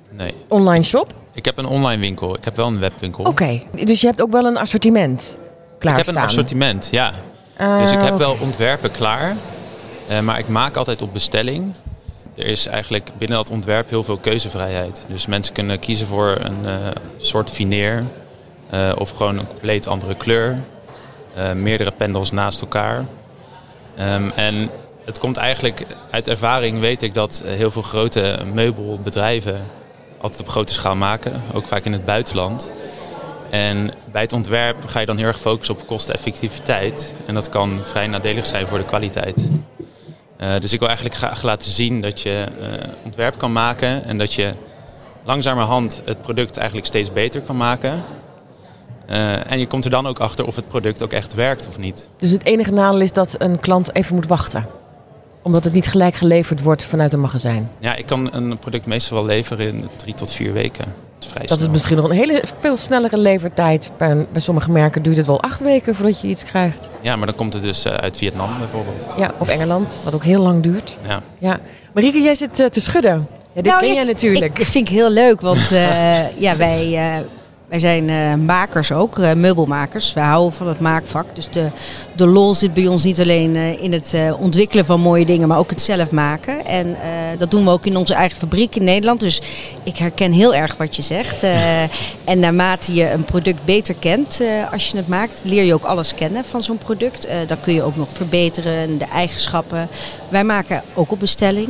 nee. 0.10 0.34
online 0.48 0.84
shop. 0.84 1.14
Ik 1.34 1.46
heb 1.46 1.58
een 1.58 1.66
online 1.66 2.02
winkel, 2.02 2.36
ik 2.36 2.44
heb 2.46 2.56
wel 2.56 2.68
een 2.68 2.80
webwinkel. 2.80 3.24
Oké, 3.24 3.30
okay. 3.30 3.86
dus 3.86 4.02
je 4.02 4.08
hebt 4.08 4.22
ook 4.22 4.32
wel 4.32 4.46
een 4.46 4.58
assortiment 4.58 5.38
klaar 5.80 6.00
Ik 6.00 6.06
heb 6.06 6.16
een 6.16 6.22
assortiment, 6.22 6.88
ja. 6.92 7.12
dus 7.80 7.92
ik 7.92 7.98
heb 7.98 8.14
okay. 8.14 8.18
wel 8.18 8.38
ontwerpen 8.42 8.92
klaar, 8.92 9.36
maar 10.24 10.40
ik 10.40 10.48
maak 10.48 10.76
altijd 10.76 11.02
op 11.02 11.14
bestelling. 11.14 11.74
Er 12.36 12.46
is 12.46 12.68
eigenlijk 12.68 13.10
binnen 13.18 13.38
dat 13.38 13.50
ontwerp 13.50 13.90
heel 13.90 14.04
veel 14.04 14.18
keuzevrijheid. 14.18 15.06
Dus 15.08 15.26
mensen 15.26 15.54
kunnen 15.54 15.80
kiezen 15.80 16.08
voor 16.08 16.38
een 16.42 16.94
soort 17.18 17.50
fineer. 17.50 18.04
Uh, 18.74 18.92
of 18.98 19.10
gewoon 19.10 19.38
een 19.38 19.48
compleet 19.48 19.88
andere 19.88 20.16
kleur. 20.16 20.60
Uh, 21.38 21.52
meerdere 21.52 21.92
pendels 21.92 22.32
naast 22.32 22.62
elkaar. 22.62 23.06
Um, 24.00 24.32
en 24.36 24.70
het 25.06 25.20
komt 25.20 25.38
eigenlijk 25.38 25.86
uit 26.12 26.28
ervaring, 26.28 26.80
weet 26.80 27.02
ik 27.02 27.14
dat 27.14 27.44
heel 27.46 27.72
veel 27.72 27.82
grote 27.82 28.40
meubelbedrijven 28.54 29.66
altijd 30.26 30.42
op 30.42 30.50
grote 30.50 30.74
schaal 30.74 30.96
maken, 30.96 31.42
ook 31.54 31.68
vaak 31.68 31.86
in 31.86 31.92
het 31.92 32.06
buitenland. 32.06 32.74
En 33.50 33.92
bij 34.12 34.22
het 34.22 34.34
ontwerp 34.34 34.88
ga 34.88 35.00
je 35.00 35.06
dan 35.06 35.18
heel 35.18 35.28
erg 35.28 35.40
focussen 35.40 35.76
op 35.76 35.88
kosteneffectiviteit. 35.88 37.14
En 37.26 37.34
dat 37.34 37.50
kan 37.50 37.80
vrij 37.84 38.08
nadelig 38.08 38.46
zijn 38.46 38.68
voor 38.68 38.78
de 38.78 38.86
kwaliteit. 38.86 39.50
Uh, 40.40 40.60
dus 40.60 40.74
ik 40.74 40.80
wil 40.80 40.88
eigenlijk 40.88 41.18
graag 41.18 41.42
laten 41.42 41.72
zien 41.72 42.02
dat 42.02 42.22
je 42.22 42.46
ontwerp 43.04 43.38
kan 43.38 43.52
maken 43.52 44.06
en 44.06 44.18
dat 44.18 44.34
je 44.34 44.54
langzamerhand 45.24 46.02
het 46.06 46.22
product 46.22 46.58
eigenlijk 46.58 46.88
steeds 46.88 47.14
beter 47.14 47.42
kan 47.42 47.58
maken. 47.58 48.04
Uh, 49.10 49.52
en 49.52 49.60
je 49.60 49.68
komt 49.68 49.86
er 49.86 49.92
dan 49.92 50.08
ook 50.08 50.20
achter 50.20 50.46
of 50.46 50.56
het 50.56 50.68
product 50.68 51.04
ook 51.04 51.12
echt 51.12 51.34
werkt 51.34 51.68
of 51.68 51.78
niet. 51.78 52.10
Dus 52.18 52.32
het 52.32 52.46
enige 52.46 52.72
nadeel 52.72 53.02
is 53.02 53.12
dat 53.12 53.36
een 53.38 53.60
klant 53.60 53.96
even 53.96 54.16
moet 54.16 54.28
wachten? 54.28 54.66
Omdat 55.42 55.64
het 55.64 55.74
niet 55.74 55.88
gelijk 55.88 56.16
geleverd 56.16 56.62
wordt 56.62 56.84
vanuit 56.84 57.14
een 57.14 57.20
magazijn? 57.20 57.72
Ja, 57.80 57.96
ik 57.96 58.06
kan 58.06 58.34
een 58.34 58.58
product 58.58 58.86
meestal 58.86 59.18
wel 59.18 59.26
leveren 59.26 59.68
in 59.68 59.88
drie 59.96 60.14
tot 60.14 60.32
vier 60.32 60.54
weken. 60.54 60.86
Dat 60.86 61.24
is, 61.24 61.30
vrij 61.30 61.46
dat 61.46 61.60
is 61.60 61.70
misschien 61.70 61.96
nog 61.96 62.06
een 62.06 62.16
hele 62.16 62.44
veel 62.60 62.78
snellere 62.78 63.18
levertijd. 63.18 63.92
Bij, 63.98 64.28
bij 64.32 64.42
sommige 64.42 64.72
merken 64.72 65.02
duurt 65.02 65.18
het 65.18 65.26
wel 65.26 65.42
acht 65.42 65.60
weken 65.60 65.96
voordat 65.96 66.22
je 66.22 66.28
iets 66.28 66.44
krijgt. 66.44 66.90
Ja, 67.02 67.16
maar 67.16 67.28
dan 67.28 67.36
komt 67.36 67.54
het 67.54 67.64
dus 67.64 67.86
uh, 67.86 67.94
uit 67.94 68.18
Vietnam 68.18 68.50
bijvoorbeeld. 68.60 69.06
Ja, 69.18 69.34
of 69.38 69.48
Engeland, 69.48 69.98
wat 70.04 70.16
ook 70.16 70.24
heel 70.24 70.42
lang 70.42 70.64
duurt. 70.64 70.98
Ja. 71.08 71.22
ja. 71.38 71.60
Marieke, 71.94 72.22
jij 72.22 72.36
zit 72.36 72.60
uh, 72.60 72.68
te 72.68 72.82
schudden. 72.82 73.28
Ja, 73.54 73.62
dit 73.62 73.66
nou, 73.66 73.80
ken 73.80 73.90
ik, 73.90 73.96
jij 73.96 74.06
natuurlijk. 74.06 74.60
Ik 74.60 74.66
vind 74.66 74.88
ik 74.90 74.94
heel 74.94 75.10
leuk, 75.10 75.42
want 75.42 75.70
ja, 76.46 76.58
wij 76.58 76.98
wij 77.68 77.80
zijn 77.80 78.10
uh, 78.10 78.34
makers 78.34 78.92
ook, 78.92 79.18
uh, 79.18 79.34
meubelmakers. 79.34 80.14
We 80.14 80.20
houden 80.20 80.54
van 80.54 80.68
het 80.68 80.80
maakvak. 80.80 81.26
Dus 81.34 81.50
de, 81.50 81.70
de 82.16 82.28
lol 82.28 82.54
zit 82.54 82.74
bij 82.74 82.88
ons 82.88 83.04
niet 83.04 83.20
alleen 83.20 83.56
uh, 83.56 83.82
in 83.82 83.94
het 83.94 84.16
ontwikkelen 84.40 84.86
van 84.86 85.00
mooie 85.00 85.26
dingen, 85.26 85.48
maar 85.48 85.58
ook 85.58 85.70
het 85.70 85.82
zelf 85.82 86.12
maken. 86.12 86.66
En 86.66 86.98
dat 87.38 87.52
doen 87.52 87.64
we 87.64 87.70
ook 87.70 87.86
in 87.86 87.98
onze 87.98 88.14
eigen 88.14 88.38
fabriek 88.38 88.76
in 88.76 88.84
Nederland. 88.84 89.20
Dus 89.20 89.42
ik 89.84 89.98
herken 89.98 90.32
heel 90.32 90.56
erg 90.56 90.78
wat 90.78 90.96
je 90.96 91.02
zegt. 91.02 91.44
en 92.24 92.40
naarmate 92.40 92.94
je 92.94 93.12
een 93.12 93.24
product 93.24 93.66
beter 93.66 93.96
kent 94.00 94.42
als 94.72 94.88
je 94.88 94.98
het 94.98 95.08
maakt, 95.08 95.42
leer 95.46 95.64
je 95.64 95.74
ook 95.74 95.84
alles 95.84 96.16
kennen 96.16 96.46
van 96.46 96.62
zo'n 96.62 96.78
product. 96.78 97.28
dan 97.48 97.60
kun 97.60 97.74
je 97.74 97.84
ook 97.84 97.96
nog 97.96 98.08
verbeteren, 98.12 98.98
de 98.98 99.06
eigenschappen. 99.14 99.88
Wij 100.30 100.44
maken 100.44 100.82
ook 100.94 101.12
op 101.12 101.20
bestelling, 101.20 101.70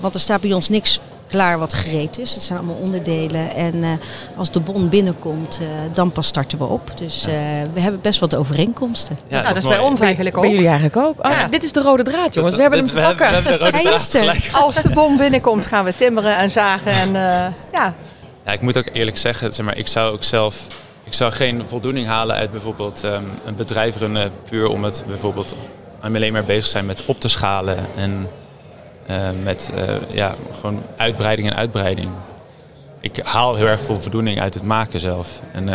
want 0.00 0.14
er 0.14 0.20
staat 0.20 0.40
bij 0.40 0.52
ons 0.52 0.68
niks 0.68 1.00
klaar 1.28 1.58
wat 1.58 1.72
gereed 1.72 2.18
is. 2.18 2.34
Het 2.34 2.42
zijn 2.42 2.58
allemaal 2.58 2.76
onderdelen. 2.76 3.54
En 3.54 3.74
uh, 3.74 3.88
als 4.36 4.50
de 4.50 4.60
bon 4.60 4.88
binnenkomt, 4.88 5.58
uh, 5.62 5.68
dan 5.92 6.12
pas 6.12 6.26
starten 6.26 6.58
we 6.58 6.64
op. 6.64 6.90
Dus 6.94 7.26
uh, 7.26 7.34
we 7.72 7.80
hebben 7.80 8.00
best 8.00 8.20
wat 8.20 8.34
overeenkomsten. 8.34 9.18
Ja, 9.28 9.36
dat, 9.36 9.46
dat 9.46 9.56
is 9.56 9.68
bij 9.68 9.78
ons 9.78 10.00
eigenlijk 10.00 10.36
ook. 10.36 10.42
Bij 10.42 10.52
jullie 10.52 10.68
eigenlijk 10.68 10.96
ook. 10.96 11.26
Oh, 11.26 11.30
ja. 11.32 11.46
Dit 11.46 11.64
is 11.64 11.72
de 11.72 11.80
rode 11.80 12.02
draad, 12.02 12.34
jongens. 12.34 12.54
We 12.54 12.60
hebben 12.60 12.78
hem 12.78 12.88
te 12.88 12.96
pakken. 12.96 13.26
We, 13.26 13.30
we 13.30 13.34
hebben 13.34 13.58
de 13.58 13.64
rode 13.64 14.08
draad 14.08 14.62
Als 14.62 14.82
de 14.82 14.90
bon 14.90 15.16
binnenkomt, 15.16 15.66
gaan 15.66 15.84
we 15.84 15.94
timmeren 15.94 16.36
en 16.36 16.50
zagen. 16.50 16.92
En, 16.92 17.12
ja. 17.72 17.94
ja, 18.44 18.52
ik 18.52 18.60
moet 18.60 18.78
ook 18.78 18.88
eerlijk 18.92 19.18
zeggen, 19.18 19.52
zeg 19.52 19.64
maar, 19.64 19.76
ik 19.76 19.88
zou 19.88 20.12
ook 20.12 20.24
zelf... 20.24 20.66
Ik 21.04 21.14
zou 21.14 21.32
geen 21.32 21.62
voldoening 21.66 22.06
halen 22.06 22.36
uit 22.36 22.50
bijvoorbeeld 22.50 23.02
um, 23.04 23.30
een 23.44 23.56
bedrijf 23.56 23.96
runnen 23.96 24.30
puur 24.48 24.68
om 24.68 24.84
het 24.84 25.04
bijvoorbeeld 25.06 25.54
alleen 26.00 26.32
maar 26.32 26.44
bezig 26.44 26.66
zijn 26.66 26.86
met 26.86 27.04
op 27.06 27.20
te 27.20 27.28
schalen 27.28 27.86
en 27.96 28.28
met 29.42 29.72
uh, 29.74 29.82
ja, 30.14 30.34
gewoon 30.60 30.82
uitbreiding 30.96 31.50
en 31.50 31.56
uitbreiding. 31.56 32.08
ik 33.00 33.20
haal 33.24 33.54
heel 33.56 33.66
erg 33.66 33.82
veel 33.82 34.00
voldoening 34.00 34.40
uit 34.40 34.54
het 34.54 34.62
maken 34.62 35.00
zelf. 35.00 35.40
En, 35.52 35.68
eh, 35.68 35.74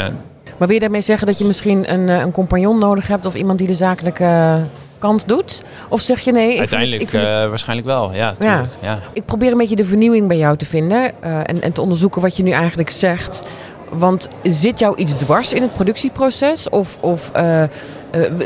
Maar 0.57 0.67
wil 0.67 0.73
je 0.73 0.79
daarmee 0.79 1.01
zeggen 1.01 1.27
dat 1.27 1.37
je 1.37 1.45
misschien 1.45 1.93
een, 1.93 2.09
eh, 2.09 2.19
een 2.19 2.31
compagnon 2.31 2.79
nodig 2.79 3.07
hebt 3.07 3.25
of 3.25 3.33
iemand 3.35 3.57
die 3.57 3.67
de 3.67 3.73
zakelijke 3.73 4.23
eh, 4.23 4.55
kant 4.99 5.27
doet? 5.27 5.63
Of 5.89 6.01
zeg 6.01 6.19
je 6.19 6.31
nee? 6.31 6.43
ik 6.43 6.49
vind- 6.49 6.59
uiteindelijk 6.59 7.01
ik, 7.01 7.09
vind- 7.09 7.23
eh, 7.23 7.29
waarschijnlijk 7.29 7.87
wel. 7.87 8.13
Ja, 8.13 8.33
tuurlijk. 8.33 8.67
Ja. 8.81 8.99
ik 9.13 9.25
probeer 9.25 9.51
een 9.51 9.57
beetje 9.57 9.75
de 9.75 9.85
vernieuwing 9.85 10.27
bij 10.27 10.37
jou 10.37 10.57
te 10.57 10.65
vinden 10.65 11.11
eh, 11.21 11.37
en, 11.43 11.61
en 11.61 11.71
te 11.73 11.81
onderzoeken 11.81 12.21
wat 12.21 12.37
je 12.37 12.43
nu 12.43 12.51
eigenlijk 12.51 12.89
zegt. 12.89 13.43
Want 13.89 14.29
zit 14.43 14.79
jou 14.79 14.95
iets 14.97 15.13
dwars 15.13 15.53
in 15.53 15.61
het 15.61 15.73
productieproces? 15.73 16.69
Of, 16.69 16.97
of 17.01 17.29
eh, 17.33 17.63
eh, 17.63 17.69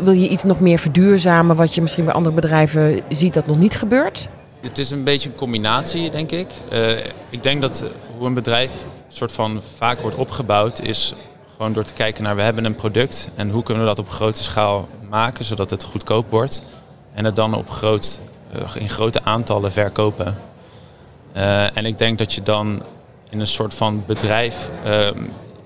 wil 0.04 0.14
je 0.14 0.28
iets 0.30 0.44
nog 0.44 0.60
meer 0.60 0.78
verduurzamen 0.80 1.56
wat 1.56 1.76
je 1.76 1.82
misschien 1.82 2.06
bij 2.06 2.14
andere 2.14 2.36
bedrijven 2.36 3.00
ziet 3.10 3.34
dat 3.34 3.48
nog 3.48 3.58
niet 3.58 3.76
gebeurt? 3.76 4.30
Het 4.62 4.78
is 4.78 4.92
een 4.92 5.04
beetje 5.04 5.30
een 5.30 5.36
combinatie, 5.36 6.12
denk 6.12 6.32
ik. 6.32 6.48
Eh, 6.70 6.98
ik 7.30 7.44
denk 7.44 7.62
dat 7.62 7.86
hoe 8.18 8.28
een 8.28 8.34
bedrijf 8.34 8.86
soort 9.08 9.32
van 9.32 9.62
vaak 9.76 10.00
wordt 10.00 10.18
opgebouwd, 10.18 10.82
is 10.82 11.14
gewoon 11.56 11.74
door 11.74 11.84
te 11.84 11.94
kijken 11.94 12.24
naar 12.24 12.36
we 12.36 12.42
hebben 12.42 12.66
een 12.66 12.76
product 12.76 13.30
en 13.36 13.50
hoe 13.50 13.64
kunnen 13.64 13.84
we 13.84 13.90
dat 13.90 14.00
op 14.00 14.10
grote 14.10 14.44
schaal 14.44 14.88
maken 15.10 15.46
zodat 15.46 15.70
het 15.70 15.84
goedkoop 15.84 16.26
wordt. 16.30 16.64
En 17.14 17.26
het 17.26 17.36
dan 17.36 17.54
op 17.54 17.70
groot, 17.70 18.20
eh, 18.52 18.76
in 18.76 18.90
grote 18.90 19.24
aantallen 19.24 19.72
verkopen. 19.72 20.38
Eh, 21.34 21.78
en 21.78 21.86
ik 21.86 21.98
denk 21.98 22.18
dat 22.18 22.34
je 22.34 22.42
dan 22.42 22.82
in 23.30 23.40
een 23.40 23.48
soort 23.48 23.74
van 23.74 24.04
bedrijf 24.06 24.70
ehm, 24.84 25.24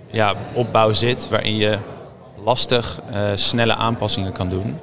ja, 0.07 0.36
opbouw 0.53 0.93
zit 0.93 1.29
waarin 1.29 1.55
je 1.55 1.77
lastig 2.43 3.00
snelle 3.36 3.75
aanpassingen 3.75 4.31
kan 4.31 4.50
doen. 4.50 4.79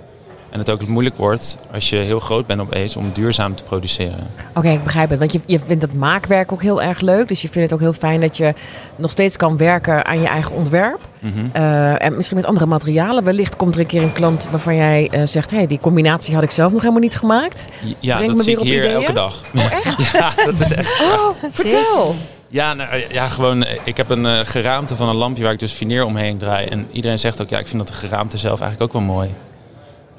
En 0.50 0.58
het 0.58 0.70
ook 0.70 0.86
moeilijk 0.86 1.16
wordt 1.16 1.56
als 1.72 1.90
je 1.90 1.96
heel 1.96 2.20
groot 2.20 2.46
bent 2.46 2.60
opeens 2.60 2.96
om 2.96 3.10
duurzaam 3.12 3.54
te 3.56 3.62
produceren. 3.62 4.26
Oké, 4.54 4.68
ik 4.68 4.84
begrijp 4.84 5.10
het. 5.10 5.18
Want 5.18 5.32
je, 5.32 5.40
je 5.46 5.58
vindt 5.60 5.82
het 5.82 5.94
maakwerk 5.94 6.52
ook 6.52 6.62
heel 6.62 6.82
erg 6.82 7.00
leuk. 7.00 7.28
Dus 7.28 7.42
je 7.42 7.48
vindt 7.48 7.70
het 7.70 7.72
ook 7.72 7.84
heel 7.84 7.98
fijn 7.98 8.20
dat 8.20 8.36
je 8.36 8.54
nog 8.96 9.10
steeds 9.10 9.36
kan 9.36 9.56
werken 9.56 10.04
aan 10.04 10.20
je 10.20 10.26
eigen 10.26 10.54
ontwerp. 10.54 10.98
Mhm. 11.18 11.32
Eh, 11.52 12.02
en 12.04 12.16
misschien 12.16 12.36
met 12.36 12.46
andere 12.46 12.66
materialen. 12.66 13.24
Wellicht 13.24 13.56
komt 13.56 13.74
er 13.74 13.80
een 13.80 13.86
keer 13.86 14.02
een 14.02 14.12
klant 14.12 14.48
waarvan 14.50 14.74
jij 14.76 15.08
eh, 15.10 15.22
zegt... 15.24 15.50
Hey, 15.50 15.66
die 15.66 15.78
combinatie 15.78 16.34
had 16.34 16.42
ik 16.42 16.50
zelf 16.50 16.72
nog 16.72 16.80
helemaal 16.80 17.02
niet 17.02 17.16
gemaakt. 17.16 17.64
Ja, 17.98 18.16
Breng 18.16 18.32
dat 18.34 18.44
zie 18.44 18.52
ik 18.52 18.58
hier 18.58 18.76
ideeën? 18.84 18.94
elke 18.94 19.12
dag. 19.12 19.42
Oh, 19.56 19.72
echt? 19.72 20.10
ja, 20.12 20.32
dat 20.44 20.60
is 20.60 20.72
echt. 20.72 21.00
Oh, 21.02 21.28
vertel. 21.52 22.14
Ja, 22.48 22.74
nou, 22.74 23.04
ja, 23.10 23.28
gewoon. 23.28 23.64
eh, 23.64 23.78
Ik 23.84 23.96
heb 23.96 24.10
een 24.10 24.26
eh, 24.26 24.38
geraamte 24.44 24.96
van 24.96 25.08
een 25.08 25.14
lampje 25.16 25.42
waar 25.42 25.52
ik 25.52 25.58
dus 25.58 25.72
fineer 25.72 26.04
omheen 26.04 26.38
draai. 26.38 26.66
En 26.66 26.86
iedereen 26.92 27.18
zegt 27.18 27.40
ook, 27.42 27.48
ja, 27.48 27.58
ik 27.58 27.66
vind 27.68 27.78
dat 27.78 27.88
de 28.00 28.06
geraamte 28.06 28.38
zelf 28.38 28.60
eigenlijk 28.60 28.94
ook 28.94 29.00
wel 29.04 29.14
mooi. 29.14 29.28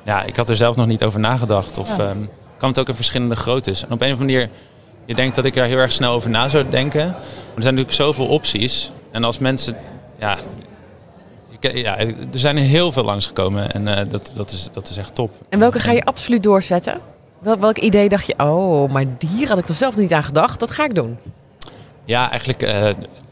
Ja, 0.09 0.23
ik 0.23 0.35
had 0.35 0.49
er 0.49 0.55
zelf 0.55 0.75
nog 0.75 0.87
niet 0.87 1.03
over 1.03 1.19
nagedacht. 1.19 1.77
Of 1.77 1.97
Ja. 1.97 2.03
ehm, 2.09 2.17
kan 2.57 2.69
het 2.69 2.79
ook 2.79 2.87
in 2.87 2.95
verschillende 2.95 3.35
groottes. 3.35 3.85
En 3.85 3.91
op 3.91 4.01
een 4.01 4.11
of 4.13 4.19
andere 4.19 4.37
manier, 4.39 4.49
je 5.05 5.15
denkt 5.15 5.35
dat 5.35 5.45
ik 5.45 5.55
er 5.55 5.65
heel 5.65 5.77
erg 5.77 5.91
snel 5.91 6.11
over 6.11 6.29
na 6.29 6.49
zou 6.49 6.69
denken. 6.69 7.05
Maar 7.05 7.15
er 7.55 7.61
zijn 7.61 7.75
natuurlijk 7.75 7.91
zoveel 7.91 8.27
opties. 8.27 8.91
En 9.11 9.23
als 9.23 9.37
mensen, 9.37 9.75
ja, 10.19 10.37
ik- 11.59 11.77
ja 11.77 11.97
er 11.97 12.13
zijn 12.31 12.57
er 12.57 12.63
heel 12.63 12.91
veel 12.91 13.03
langsgekomen. 13.03 13.71
En 13.71 13.87
eh, 13.87 14.05
dat, 14.09 14.31
dat, 14.35 14.51
is, 14.51 14.67
dat 14.71 14.89
is 14.89 14.97
echt 14.97 15.15
top. 15.15 15.31
En 15.49 15.59
welke 15.59 15.79
ga 15.79 15.91
je 15.91 16.03
absoluut 16.05 16.43
doorzetten? 16.43 16.99
Wel, 17.39 17.59
welk 17.59 17.77
idee 17.77 18.09
dacht 18.09 18.25
je... 18.25 18.33
Oh, 18.37 18.91
maar 18.91 19.05
hier 19.19 19.47
had 19.47 19.57
ik 19.57 19.65
toch 19.65 19.75
zelf 19.75 19.97
niet 19.97 20.13
aan 20.13 20.23
gedacht. 20.23 20.59
Dat 20.59 20.71
ga 20.71 20.83
ik 20.83 20.95
doen. 20.95 21.17
Ja, 22.05 22.29
eigenlijk 22.29 22.61
eh, 22.61 22.89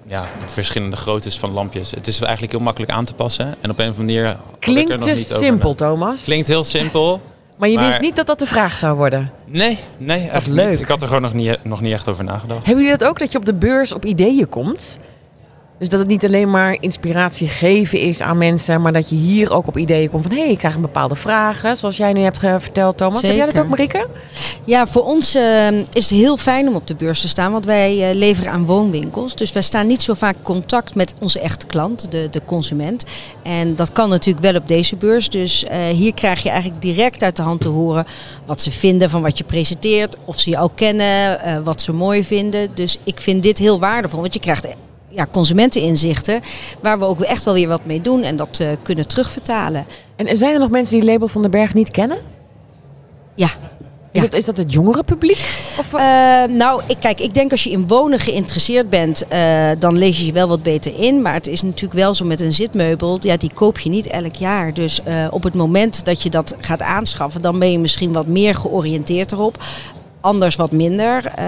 ja, 0.07 0.21
de 0.39 0.47
verschillende 0.47 0.95
groottes 0.95 1.39
van 1.39 1.51
lampjes. 1.51 1.91
Het 1.91 2.07
is 2.07 2.19
eigenlijk 2.21 2.51
heel 2.51 2.61
makkelijk 2.61 2.91
aan 2.91 3.05
te 3.05 3.13
passen. 3.13 3.55
En 3.61 3.69
op 3.69 3.79
een 3.79 3.89
of 3.89 3.97
andere 3.99 4.01
manier. 4.01 4.25
er 4.25 4.37
Klinkt 4.59 5.01
te 5.01 5.15
simpel, 5.15 5.75
Thomas. 5.75 6.23
Klinkt 6.23 6.47
heel 6.47 6.63
simpel. 6.63 7.21
maar 7.57 7.69
je 7.69 7.75
maar- 7.75 7.85
wist 7.85 7.99
niet 7.99 8.15
dat 8.15 8.25
dat 8.25 8.39
de 8.39 8.45
vraag 8.45 8.77
zou 8.77 8.97
worden. 8.97 9.31
Nee, 9.45 9.79
nee, 9.97 10.27
echt 10.29 10.47
leuk. 10.47 10.69
niet. 10.69 10.79
Ik 10.79 10.87
had 10.87 11.01
er 11.01 11.07
gewoon 11.07 11.21
nog 11.23 11.33
niet, 11.33 11.63
nog 11.63 11.81
niet 11.81 11.93
echt 11.93 12.07
over 12.07 12.23
nagedacht. 12.23 12.65
Hebben 12.65 12.83
jullie 12.83 12.97
dat 12.99 13.09
ook, 13.09 13.19
dat 13.19 13.31
je 13.31 13.37
op 13.37 13.45
de 13.45 13.53
beurs 13.53 13.93
op 13.93 14.05
ideeën 14.05 14.49
komt? 14.49 14.97
Dus 15.79 15.89
dat 15.89 15.99
het 15.99 16.07
niet 16.07 16.25
alleen 16.25 16.49
maar 16.49 16.77
inspiratie 16.79 17.47
geven 17.47 17.99
is 17.99 18.21
aan 18.21 18.37
mensen, 18.37 18.81
maar 18.81 18.93
dat 18.93 19.09
je 19.09 19.15
hier 19.15 19.53
ook 19.53 19.67
op 19.67 19.77
ideeën 19.77 20.09
komt 20.09 20.23
van 20.23 20.31
hé, 20.31 20.41
hey, 20.41 20.51
ik 20.51 20.57
krijg 20.57 20.75
een 20.75 20.81
bepaalde 20.81 21.15
vragen, 21.15 21.77
zoals 21.77 21.97
jij 21.97 22.13
nu 22.13 22.21
hebt 22.21 22.39
verteld, 22.39 22.97
Thomas. 22.97 23.21
Heb 23.21 23.35
jij 23.35 23.45
dat 23.45 23.55
Zeker. 23.55 23.61
ook, 23.61 23.69
Marieke? 23.69 24.07
Ja, 24.63 24.87
voor 24.87 25.03
ons 25.03 25.35
eh, 25.35 25.71
is 25.71 26.09
het 26.09 26.09
heel 26.09 26.37
fijn 26.37 26.67
om 26.67 26.75
op 26.75 26.87
de 26.87 26.95
beurs 26.95 27.21
te 27.21 27.27
staan, 27.27 27.51
want 27.51 27.65
wij 27.65 28.09
eh, 28.09 28.15
leveren 28.15 28.51
aan 28.51 28.65
woonwinkels. 28.65 29.35
Dus 29.35 29.51
wij 29.51 29.61
staan 29.61 29.87
niet 29.87 30.01
zo 30.01 30.13
vaak 30.13 30.35
contact 30.41 30.95
met 30.95 31.13
onze 31.19 31.39
echte 31.39 31.65
klant, 31.65 32.11
de, 32.11 32.27
de 32.31 32.41
consument. 32.45 33.05
En 33.43 33.75
dat 33.75 33.91
kan 33.91 34.09
natuurlijk 34.09 34.45
wel 34.45 34.55
op 34.55 34.67
deze 34.67 34.95
beurs. 34.95 35.29
Dus 35.29 35.63
eh, 35.63 35.85
hier 35.85 36.13
krijg 36.13 36.43
je 36.43 36.49
eigenlijk 36.49 36.81
direct 36.81 37.23
uit 37.23 37.35
de 37.35 37.41
hand 37.41 37.61
te 37.61 37.67
horen 37.67 38.05
wat 38.45 38.61
ze 38.61 38.71
vinden 38.71 39.09
van 39.09 39.21
wat 39.21 39.37
je 39.37 39.43
presenteert. 39.43 40.17
Of 40.25 40.39
ze 40.39 40.49
je 40.49 40.57
al 40.57 40.69
kennen, 40.69 41.41
eh, 41.41 41.57
wat 41.63 41.81
ze 41.81 41.93
mooi 41.93 42.23
vinden. 42.23 42.69
Dus 42.73 42.97
ik 43.03 43.19
vind 43.19 43.43
dit 43.43 43.57
heel 43.57 43.79
waardevol, 43.79 44.21
want 44.21 44.33
je 44.33 44.39
krijgt 44.39 44.67
ja, 45.17 45.27
consumenteninzichten 45.31 46.41
waar 46.81 46.99
we 46.99 47.05
ook 47.05 47.21
echt 47.21 47.43
wel 47.43 47.53
weer 47.53 47.67
wat 47.67 47.85
mee 47.85 48.01
doen 48.01 48.23
en 48.23 48.35
dat 48.35 48.59
eh, 48.59 48.67
kunnen 48.81 49.07
terugvertalen. 49.07 49.85
En, 50.15 50.37
zijn 50.37 50.53
er 50.53 50.59
nog 50.59 50.69
mensen 50.69 50.99
die 50.99 51.09
Label 51.09 51.27
van 51.27 51.41
den 51.41 51.51
Berg 51.51 51.73
niet 51.73 51.91
kennen? 51.91 52.17
Ja, 53.35 53.49
Is, 54.11 54.21
dat, 54.21 54.33
is 54.33 54.45
dat 54.45 54.57
het 54.57 54.73
jongere 54.73 55.03
publiek? 55.03 55.37
Of? 55.79 55.93
Eh, 55.93 56.43
nou, 56.43 56.81
ik, 56.87 56.97
kijk, 56.99 57.19
ik 57.19 57.33
denk 57.33 57.51
als 57.51 57.63
je 57.63 57.69
in 57.69 57.87
wonen 57.87 58.19
geïnteresseerd 58.19 58.89
bent, 58.89 59.27
eh, 59.27 59.69
dan 59.79 59.97
lees 59.97 60.19
je 60.19 60.25
je 60.25 60.31
wel 60.31 60.47
wat 60.47 60.63
beter 60.63 60.99
in. 60.99 61.21
Maar 61.21 61.33
het 61.33 61.47
is 61.47 61.61
natuurlijk 61.61 61.93
wel 61.93 62.13
zo 62.13 62.25
met 62.25 62.41
een 62.41 62.53
zitmeubel, 62.53 63.17
ja, 63.21 63.37
die 63.37 63.53
koop 63.53 63.79
je 63.79 63.89
niet 63.89 64.07
elk 64.07 64.35
jaar. 64.35 64.73
Dus 64.73 65.01
op 65.29 65.43
het 65.43 65.55
moment 65.55 66.05
dat 66.05 66.23
je 66.23 66.29
dat 66.29 66.55
gaat 66.59 66.81
aanschaffen, 66.81 67.41
dan 67.41 67.59
ben 67.59 67.71
je 67.71 67.79
misschien 67.79 68.13
wat 68.13 68.27
meer 68.27 68.55
georiënteerd 68.55 69.31
erop. 69.31 69.63
Anders 70.21 70.55
wat 70.55 70.71
minder. 70.71 71.25
Eh, 71.25 71.45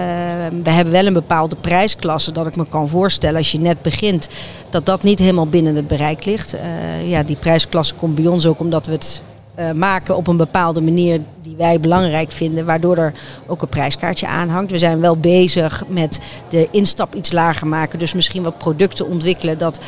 we 0.62 0.70
hebben 0.70 0.92
wel 0.92 1.06
een 1.06 1.12
bepaalde 1.12 1.56
prijsklasse 1.56 2.32
dat 2.32 2.46
ik 2.46 2.56
me 2.56 2.68
kan 2.68 2.88
voorstellen 2.88 3.36
als 3.36 3.52
je 3.52 3.58
net 3.58 3.82
begint, 3.82 4.28
dat 4.70 4.86
dat 4.86 5.02
niet 5.02 5.18
helemaal 5.18 5.46
binnen 5.46 5.76
het 5.76 5.88
bereik 5.88 6.24
ligt. 6.24 6.54
Eh, 6.54 7.10
ja, 7.10 7.22
die 7.22 7.36
prijsklasse 7.36 7.94
komt 7.94 8.14
bij 8.14 8.26
ons 8.26 8.46
ook 8.46 8.60
omdat 8.60 8.86
we 8.86 8.92
het 8.92 9.22
eh, 9.54 9.72
maken 9.72 10.16
op 10.16 10.26
een 10.26 10.36
bepaalde 10.36 10.80
manier 10.80 11.20
die 11.42 11.56
wij 11.56 11.80
belangrijk 11.80 12.30
vinden, 12.30 12.64
waardoor 12.64 12.96
er 12.96 13.14
ook 13.46 13.62
een 13.62 13.68
prijskaartje 13.68 14.26
aanhangt. 14.26 14.70
We 14.70 14.78
zijn 14.78 15.00
wel 15.00 15.16
bezig 15.16 15.82
met 15.88 16.20
de 16.48 16.68
instap 16.70 17.14
iets 17.14 17.32
lager 17.32 17.66
maken, 17.66 17.98
dus 17.98 18.12
misschien 18.12 18.42
wat 18.42 18.58
producten 18.58 19.06
ontwikkelen 19.06 19.58
dat 19.58 19.80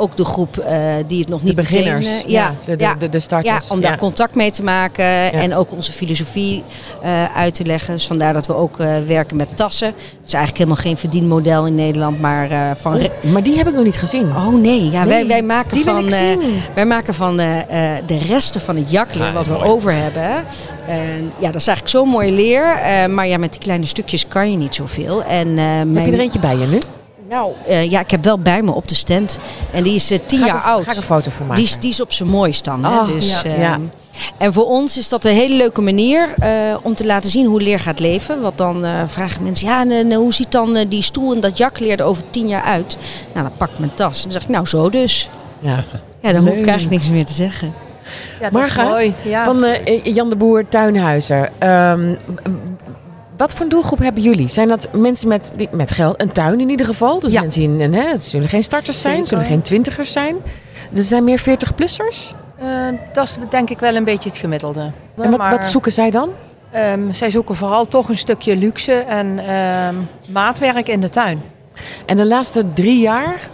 ook 0.00 0.16
de 0.16 0.24
groep 0.24 0.56
eh, 0.58 0.82
die 1.06 1.20
het 1.20 1.28
nog 1.28 1.40
de 1.40 1.46
niet 1.46 1.54
beginners, 1.56 2.06
meteen, 2.06 2.24
eh, 2.26 2.30
ja, 2.32 2.54
de, 2.64 2.76
de, 2.76 2.84
ja, 2.84 2.94
de, 2.94 3.08
de 3.08 3.16
ja, 3.16 3.22
starters. 3.22 3.70
om 3.70 3.80
daar 3.80 3.98
contact 3.98 4.34
mee 4.34 4.50
te 4.50 4.62
maken 4.62 5.32
en 5.32 5.54
ook 5.54 5.72
onze 5.72 5.92
filosofie 5.92 6.62
eh, 7.02 7.36
uit 7.36 7.54
te 7.54 7.64
leggen. 7.64 7.94
Dus 7.94 8.06
vandaar 8.06 8.32
dat 8.32 8.46
we 8.46 8.54
ook 8.54 8.78
eh, 8.80 8.94
werken 9.06 9.36
met 9.36 9.56
tassen. 9.56 9.86
Het 9.86 10.26
is 10.26 10.32
eigenlijk 10.32 10.56
helemaal 10.64 10.82
geen 10.82 10.96
verdienmodel 10.96 11.66
in 11.66 11.74
Nederland, 11.74 12.20
maar 12.20 12.50
eh, 12.50 12.70
van... 12.76 12.94
Oh, 12.94 13.02
maar 13.32 13.42
die 13.42 13.56
heb 13.56 13.68
ik 13.68 13.74
nog 13.74 13.84
niet 13.84 13.96
gezien. 13.98 14.28
Oh 14.36 14.54
nee, 14.54 14.90
ja, 14.90 14.98
Nee, 15.04 15.08
wij, 15.12 15.26
wij 15.26 15.42
maken 15.42 15.72
die 15.72 15.84
wil 15.84 15.94
van, 15.94 16.04
ik 16.04 16.10
zien. 16.14 16.40
wij 16.74 16.86
maken 16.86 17.14
van 17.14 17.40
eh, 17.40 17.58
eh, 17.96 18.02
de 18.06 18.18
resten 18.18 18.60
van 18.60 18.76
het 18.76 18.90
jakleer 18.90 19.26
Ah, 19.26 19.34
wat 19.34 19.46
we 19.46 19.52
mooi. 19.52 19.64
over 19.64 19.92
hebben. 19.94 20.44
En 20.86 21.32
ja, 21.38 21.46
dat 21.50 21.60
is 21.60 21.66
eigenlijk 21.66 21.88
zo'n 21.88 22.08
mooi 22.08 22.32
leer. 22.32 22.64
eh, 22.76 23.06
maar 23.06 23.26
ja, 23.26 23.38
met 23.38 23.50
die 23.52 23.60
kleine 23.60 23.86
stukjes 23.86 24.28
kan 24.28 24.50
je 24.50 24.56
niet 24.56 24.74
zoveel. 24.74 25.22
En, 25.24 25.58
eh, 25.58 25.64
Heb 25.76 25.86
mijn, 25.86 26.06
je 26.06 26.12
er 26.12 26.18
eentje 26.20 26.38
bij 26.38 26.56
je 26.56 26.66
nu? 26.66 26.78
Nou, 27.30 27.52
eh, 27.66 27.90
ja, 27.90 28.00
ik 28.00 28.10
heb 28.10 28.24
wel 28.24 28.38
bij 28.38 28.62
me 28.62 28.72
op 28.72 28.88
de 28.88 28.94
stand. 28.94 29.38
En 29.72 29.82
die 29.82 29.94
is 29.94 30.10
eh, 30.10 30.18
tien 30.26 30.38
Ga 30.38 30.44
ik 30.44 30.50
jaar 30.52 30.60
een- 30.60 30.70
oud. 30.70 30.84
Ga 30.84 30.90
ik 30.90 30.96
een 30.96 31.02
foto 31.02 31.30
van 31.30 31.46
maken. 31.46 31.62
Die 31.62 31.72
is, 31.72 31.78
die 31.80 31.90
is 31.90 32.00
op 32.00 32.12
zijn 32.12 32.28
mooist 32.28 32.64
dan. 32.64 32.84
Hè? 32.84 32.90
Oh, 32.90 33.06
dus, 33.06 33.42
ja, 33.42 33.50
ehm, 33.50 33.60
ja. 33.60 33.78
En 34.38 34.52
voor 34.52 34.64
ons 34.66 34.98
is 34.98 35.08
dat 35.08 35.24
een 35.24 35.34
hele 35.34 35.54
leuke 35.54 35.80
manier 35.80 36.34
eh, 36.38 36.50
om 36.82 36.94
te 36.94 37.06
laten 37.06 37.30
zien 37.30 37.46
hoe 37.46 37.60
leer 37.60 37.80
gaat 37.80 37.98
leven. 37.98 38.40
Want 38.40 38.58
dan 38.58 38.84
vragen 39.06 39.42
mensen, 39.42 39.68
ja, 39.68 39.80
en, 39.88 40.12
hoe 40.12 40.32
ziet 40.32 40.52
dan 40.52 40.84
die 40.88 41.02
stoel 41.02 41.34
en 41.34 41.40
dat 41.40 41.58
jakleer 41.58 41.98
er 41.98 42.04
over 42.04 42.30
tien 42.30 42.48
jaar 42.48 42.62
uit? 42.62 42.96
Nou, 43.34 43.46
dan 43.46 43.56
pak 43.56 43.70
ik 43.70 43.78
mijn 43.78 43.94
tas 43.94 44.16
en 44.16 44.22
dan 44.22 44.32
zeg 44.32 44.42
ik, 44.42 44.48
nou 44.48 44.66
zo 44.66 44.90
dus. 44.90 45.28
Ja. 45.58 45.84
Ja, 46.20 46.32
dan 46.32 46.46
hoef 46.46 46.56
ik 46.56 46.66
eigenlijk 46.66 46.90
niks 46.90 47.08
meer 47.08 47.24
te 47.24 47.32
zeggen. 47.32 47.74
Ja, 48.40 48.48
Marga. 48.52 48.98
Ja. 49.24 49.44
Van 49.44 49.66
Jan 50.02 50.30
de 50.30 50.36
Boer 50.36 50.68
Tuinhuizen. 50.68 51.50
Ehm, 51.60 52.14
wat 53.40 53.52
voor 53.52 53.62
een 53.62 53.68
doelgroep 53.68 53.98
hebben 53.98 54.22
jullie? 54.22 54.48
Zijn 54.48 54.68
dat 54.68 54.88
mensen 54.96 55.28
met, 55.28 55.52
die- 55.56 55.68
met 55.72 55.90
geld, 55.90 56.20
een 56.20 56.32
tuin 56.32 56.60
in 56.60 56.68
ieder 56.70 56.86
geval? 56.86 57.20
Dus 57.20 57.32
Ja. 57.32 57.40
mensen 57.40 57.62
in, 57.62 57.80
en, 57.80 57.92
hè, 57.94 58.08
het 58.08 58.22
zullen 58.22 58.48
geen 58.48 58.62
starters 58.62 59.00
zijn, 59.00 59.18
het 59.18 59.28
zullen 59.28 59.44
geen 59.44 59.62
twintigers 59.62 60.12
zijn. 60.12 60.36
Er 60.94 61.02
zijn 61.02 61.24
meer 61.24 61.38
40-plussers. 61.40 62.32
Eh, 62.58 62.66
dat 63.12 63.24
is 63.24 63.36
denk 63.50 63.70
ik 63.70 63.78
wel 63.78 63.94
een 63.94 64.04
beetje 64.04 64.28
het 64.28 64.38
gemiddelde. 64.38 64.80
En 64.80 65.30
wat, 65.30 65.38
Maar, 65.38 65.50
wat 65.50 65.66
zoeken 65.66 65.92
zij 65.92 66.10
dan? 66.10 66.28
ehm, 66.70 67.12
zij 67.12 67.30
zoeken 67.30 67.54
vooral 67.56 67.84
toch 67.86 68.08
een 68.08 68.18
stukje 68.18 68.56
luxe 68.56 68.92
en 68.94 69.38
ehm, 69.48 69.94
maatwerk 70.28 70.88
in 70.88 71.00
de 71.00 71.08
tuin. 71.08 71.42
En 72.06 72.16
de 72.16 72.26
laatste 72.26 72.64
drie 72.74 73.00
jaar 73.00 73.50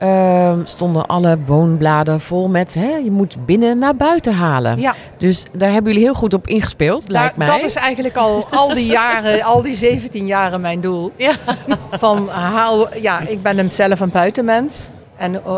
ehm, 0.00 0.64
stonden 0.64 1.06
alle 1.06 1.38
woonbladen 1.46 2.20
vol 2.20 2.48
met... 2.48 2.74
Hè, 2.74 2.96
je 2.96 3.10
moet 3.10 3.46
binnen 3.46 3.78
naar 3.78 3.96
buiten 3.96 4.34
halen. 4.34 4.80
Ja, 4.80 4.94
Dus 5.16 5.44
daar 5.52 5.72
hebben 5.72 5.92
jullie 5.92 6.06
heel 6.06 6.16
goed 6.16 6.34
op 6.34 6.46
ingespeeld, 6.46 7.02
daar, 7.10 7.20
lijkt 7.20 7.36
mij. 7.36 7.46
dat 7.46 7.62
is 7.62 7.74
eigenlijk 7.74 8.16
al 8.16 8.46
al 8.50 8.74
die 8.74 8.86
jaren, 8.86 9.42
al 9.52 9.62
die 9.62 9.74
17 9.74 10.26
jaren 10.26 10.60
mijn 10.60 10.80
doel. 10.80 11.12
Ja. 11.16 11.32
Van 11.90 12.28
haal, 12.28 13.00
ja, 13.00 13.20
ik 13.20 13.42
ben 13.42 13.56
hem 13.56 13.70
zelf 13.70 14.00
een 14.00 14.10
buitenmens. 14.10 14.90
En 15.16 15.34
eh, 15.34 15.56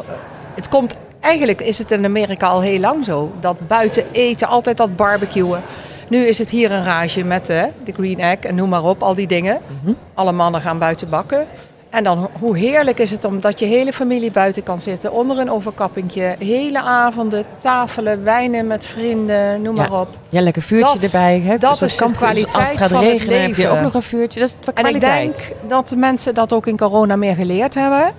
het 0.54 0.68
komt, 0.68 0.96
eigenlijk 1.20 1.60
is 1.60 1.78
het 1.78 1.90
in 1.90 2.04
Amerika 2.04 2.46
al 2.46 2.60
heel 2.60 2.80
lang 2.80 3.04
zo. 3.04 3.32
Dat 3.40 3.66
buiten 3.66 4.04
eten, 4.12 4.48
altijd 4.48 4.76
dat 4.76 4.96
barbecuen. 4.96 5.62
Nu 6.08 6.26
is 6.26 6.38
het 6.38 6.50
hier 6.50 6.72
een 6.72 6.84
rage 6.84 7.24
met 7.24 7.46
de 7.46 7.92
Green 7.92 8.20
Egg 8.20 8.38
en 8.38 8.54
noem 8.54 8.68
maar 8.68 8.84
op, 8.84 9.02
al 9.02 9.14
die 9.14 9.26
dingen. 9.26 9.60
Mhm. 9.82 9.92
Alle 10.14 10.32
mannen 10.32 10.60
gaan 10.60 10.78
buiten 10.78 11.08
bakken. 11.08 11.46
En 11.92 12.04
dan 12.04 12.30
hoe 12.40 12.56
heerlijk 12.58 12.98
is 12.98 13.10
het 13.10 13.24
omdat 13.24 13.58
je 13.58 13.64
hele 13.66 13.92
familie 13.92 14.30
buiten 14.30 14.62
kan 14.62 14.80
zitten, 14.80 15.12
onder 15.12 15.38
een 15.38 15.50
overkappingje, 15.50 16.36
hele 16.38 16.80
avonden, 16.82 17.44
tafelen, 17.58 18.24
wijnen 18.24 18.66
met 18.66 18.84
vrienden, 18.84 19.62
noem 19.62 19.76
Ja. 19.76 19.88
maar 19.88 20.00
op. 20.00 20.08
Ja, 20.28 20.40
lekker 20.40 20.62
vuurtje 20.62 20.94
Dat- 20.94 21.02
erbij. 21.02 21.40
Hè? 21.40 21.58
dat 21.58 21.76
soort 21.76 21.90
is 21.90 21.96
de. 21.96 22.04
Dus 22.06 22.16
kwaliteit 22.16 22.54
Als 22.54 22.68
het 22.68 22.76
gaat 22.78 22.90
van 22.90 22.98
het 22.98 23.08
regenen 23.08 23.40
heb 23.40 23.50
je 23.50 23.56
leven. 23.56 23.70
ook 23.76 23.80
nog 23.82 23.94
een 23.94 24.02
vuurtje. 24.02 24.40
Dat 24.40 24.48
is 24.48 24.54
de 24.66 24.72
En 24.72 24.84
ik 24.86 25.00
kwaliteit. 25.00 25.36
denk 25.36 25.70
dat 25.70 25.88
de 25.88 25.96
mensen 25.96 26.34
dat 26.34 26.52
ook 26.52 26.66
in 26.66 26.76
corona 26.76 27.16
meer 27.16 27.34
geleerd 27.34 27.74
hebben. 27.74 28.12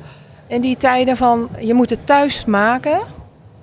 In 0.48 0.62
die 0.62 0.78
tijden 0.78 1.18
van 1.18 1.50
je 1.60 1.74
moet 1.74 1.90
het 1.90 2.06
thuis 2.06 2.46
maken, 2.46 3.00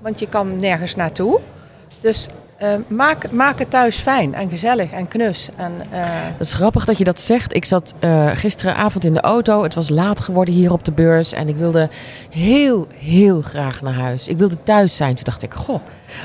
want 0.03 0.19
je 0.19 0.29
kan 0.29 0.57
nergens 0.61 0.95
naartoe. 0.95 1.39
Dus 2.01 2.29
eh, 2.61 2.75
maak, 2.89 3.31
maak 3.31 3.59
het 3.59 3.71
thuis 3.71 3.97
fijn 3.97 4.35
en 4.35 4.49
gezellig 4.51 4.91
en 4.91 5.09
knus. 5.09 5.49
En, 5.57 5.73
eh, 5.91 6.03
Dat 6.39 6.47
is 6.47 6.53
grappig 6.53 6.85
dat 6.85 6.99
je 6.99 7.05
dat 7.05 7.21
zegt. 7.21 7.55
Ik 7.55 7.65
zat 7.65 7.95
eh, 7.99 8.31
gisteravond 8.35 9.05
in 9.05 9.15
de 9.15 9.21
auto. 9.21 9.63
Het 9.63 9.75
was 9.75 9.89
laat 9.89 10.21
geworden 10.21 10.55
hier 10.55 10.73
op 10.73 10.85
de 10.85 10.93
beurs. 10.93 11.33
En 11.33 11.49
ik 11.49 11.57
wilde 11.57 11.89
heel, 12.31 12.87
heel 12.99 13.43
graag 13.43 13.83
naar 13.83 13.95
huis. 13.95 14.29
Ik 14.29 14.39
wilde 14.39 14.63
thuis 14.63 14.97
zijn. 14.97 15.15
Toen 15.15 15.25
dacht 15.25 15.43
ik, 15.43 15.55
goh, 15.55 15.81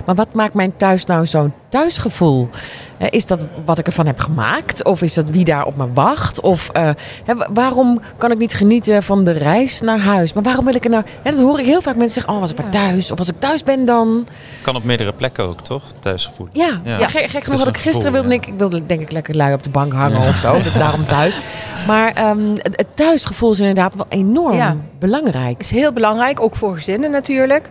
maar 0.05 0.15
wat 0.15 0.33
maakt 0.33 0.53
mijn 0.53 0.77
thuis 0.77 1.05
nou 1.05 1.25
zo'n 1.25 1.53
thuisgevoel? 1.69 2.49
Eh, 2.97 3.07
is 3.11 3.25
dat 3.25 3.45
wat 3.65 3.77
ik 3.79 3.85
ervan 3.87 4.05
heb 4.05 4.19
gemaakt? 4.19 4.83
Of 4.83 5.01
is 5.01 5.13
dat 5.13 5.29
wie 5.29 5.43
daar 5.43 5.65
op 5.65 5.75
me 5.75 5.93
wacht? 5.93 6.41
Of 6.41 6.69
eh, 6.69 6.89
hè, 7.25 7.33
waarom 7.53 7.99
kan 8.17 8.31
ik 8.31 8.37
niet 8.37 8.53
genieten 8.53 9.03
van 9.03 9.23
de 9.23 9.31
reis 9.31 9.81
naar 9.81 9.99
huis? 9.99 10.33
Maar 10.33 10.43
waarom 10.43 10.65
wil 10.65 10.75
ik 10.75 10.83
er 10.83 10.89
nou... 10.89 11.03
Hè, 11.21 11.31
dat 11.31 11.39
hoor 11.39 11.59
ik 11.59 11.65
heel 11.65 11.81
vaak 11.81 11.95
mensen 11.95 12.13
zeggen, 12.13 12.33
oh, 12.33 12.39
was 12.39 12.51
ik 12.51 12.57
maar 12.57 12.69
thuis? 12.69 13.11
Of 13.11 13.17
als 13.17 13.27
ik 13.29 13.35
thuis 13.39 13.63
ben 13.63 13.85
dan... 13.85 14.25
Het 14.53 14.61
kan 14.61 14.75
op 14.75 14.83
meerdere 14.83 15.13
plekken 15.13 15.43
ook, 15.43 15.61
toch? 15.61 15.83
Thuisgevoel. 15.99 16.47
Ja, 16.51 16.79
Ja. 16.83 16.97
ja. 16.99 17.07
gek, 17.09 17.31
Het 17.31 17.43
genoeg 17.43 17.59
wat 17.59 17.67
ik 17.67 17.77
gisteren 17.77 18.01
gevoel, 18.01 18.11
wilde. 18.11 18.29
ja. 18.29 18.35
Ik, 18.41 18.47
ik 18.47 18.53
wilde 18.57 18.85
denk 18.85 19.01
ik 19.01 19.11
lekker 19.11 19.35
lui 19.35 19.53
op 19.53 19.63
de 19.63 19.69
bank 19.69 19.93
hangen 19.93 20.17
of 20.27 20.35
zo. 20.35 20.61
dat- 20.61 20.73
Daarom 20.73 21.05
thuis. 21.05 21.37
Maar 21.87 22.11
ehm, 22.13 22.39
het, 22.55 22.75
het 22.75 22.87
thuisgevoel 22.93 23.51
is 23.51 23.59
inderdaad 23.59 23.95
wel 23.95 24.05
enorm 24.09 24.55
Ja. 24.55 24.75
belangrijk. 24.99 25.59
is 25.59 25.69
heel 25.69 25.91
belangrijk, 25.93 26.41
ook 26.41 26.55
voor 26.55 26.75
gezinnen 26.75 27.11
natuurlijk. 27.11 27.69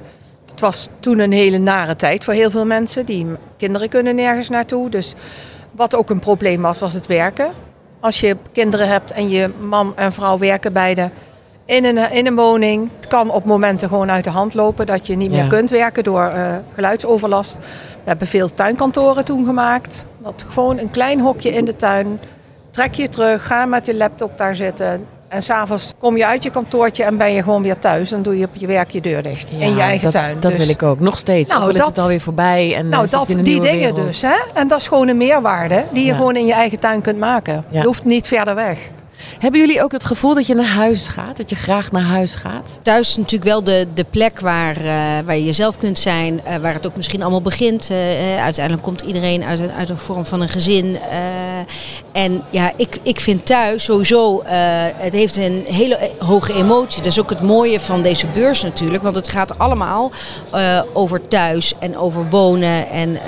Het 0.55 0.63
was 0.63 0.89
toen 1.01 1.19
een 1.19 1.33
hele 1.33 1.59
nare 1.59 1.97
tijd 1.97 2.25
voor 2.25 2.35
heel 2.35 2.51
veel 2.51 2.67
mensen. 2.67 3.07
Die 3.07 3.27
kinderen 3.57 3.89
kunnen 3.89 4.15
nergens 4.15 4.49
naartoe. 4.49 4.91
Dus 4.91 5.15
wat 5.71 5.95
ook 5.95 6.11
een 6.11 6.19
probleem 6.21 6.63
was, 6.63 6.79
was 6.79 6.93
het 6.93 7.07
werken. 7.07 7.53
Als 8.01 8.21
je 8.21 8.37
kinderen 8.53 8.89
hebt 8.89 9.13
en 9.13 9.29
je 9.29 9.51
man 9.61 9.97
en 9.97 10.13
vrouw 10.13 10.39
werken 10.39 10.73
beide 10.73 11.11
in 11.65 11.85
een, 11.85 12.11
in 12.13 12.27
een 12.27 12.35
woning. 12.35 12.91
Het 12.97 13.07
kan 13.07 13.31
op 13.31 13.45
momenten 13.45 13.89
gewoon 13.89 14.11
uit 14.11 14.25
de 14.25 14.31
hand 14.31 14.55
lopen 14.55 14.87
dat 14.87 15.07
je 15.07 15.17
niet 15.17 15.33
Ja. 15.33 15.41
meer 15.41 15.47
kunt 15.47 15.71
werken 15.71 16.05
door 16.05 16.25
eh, 16.27 16.57
geluidsoverlast. 16.75 17.55
We 17.55 18.11
hebben 18.11 18.27
veel 18.27 18.55
tuinkantoren 18.55 19.25
toen 19.25 19.45
gemaakt. 19.47 20.05
Dat 20.19 20.45
gewoon 20.49 20.79
een 20.79 20.91
klein 20.91 21.21
hokje 21.21 21.51
in 21.51 21.65
de 21.65 21.77
tuin. 21.77 22.21
Trek 22.71 22.95
je 22.95 23.09
terug, 23.09 23.47
ga 23.47 23.67
met 23.67 23.87
je 23.87 23.95
laptop 23.97 24.39
daar 24.39 24.57
zitten. 24.57 25.07
En 25.35 25.43
s'avonds 25.43 25.93
kom 25.99 26.17
je 26.17 26.27
uit 26.27 26.43
je 26.43 26.51
kantoortje 26.51 27.05
en 27.05 27.17
ben 27.17 27.33
je 27.33 27.43
gewoon 27.43 27.63
weer 27.63 27.79
thuis. 27.79 28.09
Dan 28.11 28.23
doe 28.23 28.39
je 28.39 28.45
op 28.45 28.51
je 28.53 28.67
werk 28.67 28.91
je 28.91 29.01
deur 29.01 29.23
dicht. 29.23 29.51
in 29.51 29.75
je 29.75 29.81
eigen 29.81 30.11
dat, 30.11 30.23
tuin. 30.23 30.37
Dat 30.41 30.53
Dus- 30.53 30.61
wil 30.61 30.69
ik 30.75 30.83
ook. 30.83 31.01
Nog 31.01 31.19
steeds. 31.19 31.51
Nou, 31.51 31.63
al 31.63 31.69
is 31.71 31.77
dat- 31.77 31.87
het 31.87 31.99
alweer 31.99 32.21
voorbij. 32.21 32.75
En, 32.75 32.85
eh, 32.85 32.91
Nou, 32.91 33.09
dat, 33.11 33.27
die 33.29 33.37
dingen 33.61 33.61
wereld. 33.63 33.97
dus. 34.07 34.23
Hè? 34.23 34.35
En 34.55 34.69
dat 34.69 34.79
is 34.81 34.87
gewoon 34.89 35.09
een 35.09 35.17
meerwaarde 35.17 35.85
die 35.93 36.03
je 36.05 36.11
Ja. 36.11 36.17
gewoon 36.17 36.37
in 36.37 36.47
je 36.47 36.53
eigen 36.53 36.79
tuin 36.79 37.01
kunt 37.01 37.19
maken. 37.19 37.65
Ja. 37.69 37.81
Je 37.81 37.87
hoeft 37.87 38.05
niet 38.05 38.27
verder 38.29 38.55
weg. 38.55 38.79
Hebben 39.39 39.61
jullie 39.61 39.83
ook 39.83 39.93
het 39.93 40.05
gevoel 40.05 40.35
dat 40.35 40.47
je 40.47 40.55
naar 40.55 40.67
huis 40.67 41.07
gaat? 41.07 41.37
Dat 41.37 41.51
je 41.51 41.57
graag 41.57 41.91
naar 41.93 42.03
huis 42.03 42.35
gaat? 42.35 42.79
Thuis 42.83 43.09
is 43.09 43.17
natuurlijk 43.17 43.51
wel 43.51 43.65
de, 43.65 43.87
de 43.95 44.05
plek 44.11 44.41
waar, 44.41 44.77
eh, 44.77 45.25
waar 45.25 45.37
je 45.37 45.45
jezelf 45.45 45.77
kunt 45.77 45.99
zijn, 45.99 46.45
eh, 46.45 46.57
waar 46.57 46.75
het 46.75 46.87
ook 46.87 46.97
misschien 46.97 47.23
allemaal 47.23 47.43
begint. 47.43 47.91
Eh, 47.91 48.43
uiteindelijk 48.43 48.85
komt 48.85 49.01
iedereen 49.01 49.45
uit 49.45 49.71
uit 49.77 49.89
een 49.89 49.99
vorm 49.99 50.25
van 50.25 50.41
een 50.41 50.49
gezin. 50.49 50.99
en 52.13 52.43
ja, 52.51 52.73
ik, 52.77 52.99
ik 53.03 53.21
vind 53.21 53.47
thuis 53.47 53.85
sowieso, 53.85 54.43
het 54.97 55.13
heeft 55.13 55.37
een 55.37 55.65
hele 55.67 56.11
hoge 56.19 56.55
emotie. 56.55 57.03
Dat 57.03 57.13
is 57.13 57.21
ook 57.21 57.31
het 57.31 57.43
mooie 57.43 57.81
van 57.81 58.03
deze 58.03 58.27
beurs 58.27 58.63
natuurlijk, 58.63 59.03
want 59.03 59.15
het 59.15 59.29
gaat 59.29 59.59
allemaal 59.59 60.11
over 60.93 61.29
thuis 61.29 61.75
en 61.79 61.97
over 61.97 62.29
wonen. 62.31 62.89
En 62.89 63.19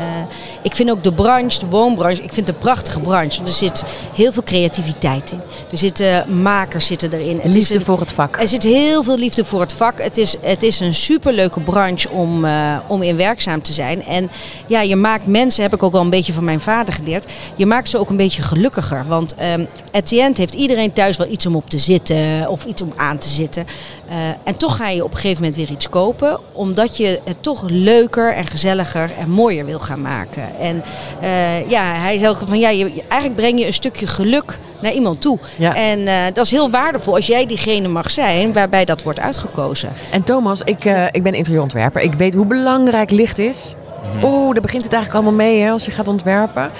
ik 0.62 0.74
vind 0.74 0.90
ook 0.90 1.02
de 1.02 1.12
branche, 1.12 1.58
de 1.58 1.66
woonbranche, 1.66 2.22
ik 2.22 2.32
vind 2.32 2.46
het 2.46 2.56
een 2.56 2.62
prachtige 2.62 3.00
branche. 3.00 3.36
Want 3.36 3.48
er 3.48 3.54
zit 3.54 3.84
heel 4.14 4.32
veel 4.32 4.42
creativiteit 4.42 5.32
in. 5.32 5.40
Er 5.70 5.78
zitten 5.90 6.42
makers 6.42 6.86
zitten 6.86 7.12
erin. 7.12 7.36
Het 7.36 7.46
is 7.48 7.54
Liefde 7.54 7.74
een- 7.74 7.80
voor 7.80 8.00
het 8.00 8.12
vak. 8.12 8.36
er 8.40 8.48
zit 8.48 8.62
heel 8.62 9.02
veel 9.02 9.18
liefde 9.18 9.44
voor 9.44 9.60
het 9.60 9.72
vak. 9.72 10.02
Het 10.02 10.18
is, 10.18 10.36
het 10.40 10.62
is 10.62 10.80
een 10.80 10.94
superleuke 10.94 11.60
branche 11.60 12.10
om, 12.10 12.44
eh, 12.44 12.76
om 12.86 13.02
in 13.02 13.16
werkzaam 13.16 13.62
te 13.62 13.72
zijn. 13.72 14.04
En 14.04 14.30
ja, 14.66 14.80
je 14.80 14.96
maakt 14.96 15.26
mensen, 15.26 15.62
heb 15.62 15.74
ik 15.74 15.82
ook 15.82 15.92
wel 15.92 16.00
een 16.00 16.10
beetje 16.10 16.32
van 16.32 16.44
mijn 16.44 16.60
vader 16.60 16.94
geleerd, 16.94 17.32
je 17.56 17.66
maakt 17.66 17.88
ze 17.88 17.98
ook 17.98 18.10
een 18.10 18.16
beetje 18.16 18.42
gelukkiger. 18.42 19.04
Want 19.08 19.34
ehm 19.34 19.64
at 19.92 20.06
the 20.06 20.20
end 20.20 20.36
heeft 20.36 20.54
iedereen 20.54 20.92
thuis 20.92 21.16
wel 21.16 21.30
iets 21.30 21.46
om 21.46 21.56
op 21.56 21.70
te 21.70 21.78
zitten 21.78 22.48
of 22.48 22.64
iets 22.64 22.82
om 22.82 22.92
aan 22.96 23.18
te 23.18 23.28
zitten. 23.28 23.66
Eh, 24.08 24.16
en 24.44 24.56
toch 24.56 24.76
ga 24.76 24.88
je 24.88 25.04
op 25.04 25.10
een 25.10 25.16
gegeven 25.16 25.42
moment 25.42 25.56
weer 25.60 25.70
iets 25.70 25.88
kopen, 25.88 26.38
omdat 26.52 26.96
je 26.96 27.20
het 27.24 27.42
toch 27.42 27.64
leuker 27.68 28.32
en 28.32 28.46
gezelliger 28.46 29.12
en 29.18 29.30
mooier 29.30 29.64
wil 29.64 29.78
gaan 29.78 30.00
maken. 30.00 30.56
En 30.58 30.82
eh, 31.20 31.70
ja, 31.70 31.94
hij 31.94 32.18
zei 32.18 32.30
ook 32.30 32.38
van 32.46 32.58
ja, 32.58 32.68
je, 32.68 32.84
eigenlijk 33.08 33.34
breng 33.40 33.58
je 33.58 33.66
een 33.66 33.72
stukje 33.72 34.06
geluk 34.06 34.58
naar 34.80 34.92
iemand 34.92 35.20
toe. 35.20 35.38
Ja. 35.56 35.74
En 35.74 36.06
eh, 36.06 36.14
dat 36.32 36.44
is 36.44 36.50
heel 36.50 36.70
waardevol 36.70 37.14
als 37.14 37.26
jij 37.26 37.46
diegene 37.46 37.88
mag 37.88 38.10
zijn 38.10 38.52
waarbij 38.52 38.84
dat 38.84 39.02
wordt 39.02 39.20
uitgekozen. 39.20 39.90
En 40.10 40.24
Thomas, 40.24 40.62
ik, 40.62 40.84
eh, 40.84 41.04
ik 41.10 41.22
ben 41.22 41.34
interieurontwerper. 41.34 42.02
Ik 42.02 42.14
weet 42.14 42.34
hoe 42.34 42.46
belangrijk 42.46 43.10
licht 43.10 43.38
is. 43.38 43.74
Mhm. 44.14 44.24
Oeh, 44.24 44.52
daar 44.52 44.62
begint 44.62 44.82
het 44.82 44.92
eigenlijk 44.92 45.24
allemaal 45.24 45.46
mee 45.46 45.60
hè, 45.60 45.70
als 45.70 45.84
je 45.84 45.90
gaat 45.90 46.08
ontwerpen. 46.08 46.70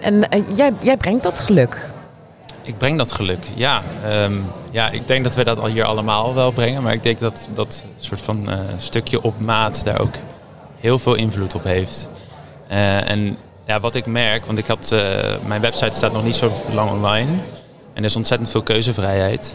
En 0.00 0.28
eh, 0.28 0.42
jij, 0.54 0.72
jij 0.80 0.96
brengt 0.96 1.22
dat 1.22 1.38
geluk. 1.38 1.90
Ik 2.62 2.78
breng 2.78 2.98
dat 2.98 3.12
geluk, 3.12 3.46
ja. 3.54 3.82
Ehm, 4.04 4.32
ja, 4.70 4.90
ik 4.90 5.06
denk 5.06 5.24
dat 5.24 5.34
we 5.34 5.44
dat 5.44 5.58
al 5.58 5.66
hier 5.66 5.84
allemaal 5.84 6.34
wel 6.34 6.50
brengen. 6.50 6.82
Maar 6.82 6.92
ik 6.92 7.02
denk 7.02 7.18
dat 7.18 7.48
dat 7.54 7.84
soort 7.96 8.20
van 8.20 8.50
eh, 8.50 8.58
stukje 8.76 9.22
op 9.22 9.40
maat 9.40 9.84
daar 9.84 10.00
ook 10.00 10.14
heel 10.80 10.98
veel 10.98 11.14
invloed 11.14 11.54
op 11.54 11.64
heeft. 11.64 12.08
Eh, 12.68 13.10
en 13.10 13.38
ja, 13.66 13.80
wat 13.80 13.94
ik 13.94 14.06
merk, 14.06 14.46
want 14.46 14.58
ik 14.58 14.66
had, 14.66 14.92
eh, 14.92 15.00
mijn 15.46 15.60
website 15.60 15.94
staat 15.94 16.12
nog 16.12 16.24
niet 16.24 16.36
zo 16.36 16.52
lang 16.70 16.90
online. 16.90 17.30
En 17.92 18.02
er 18.02 18.04
is 18.04 18.16
ontzettend 18.16 18.50
veel 18.50 18.62
keuzevrijheid. 18.62 19.54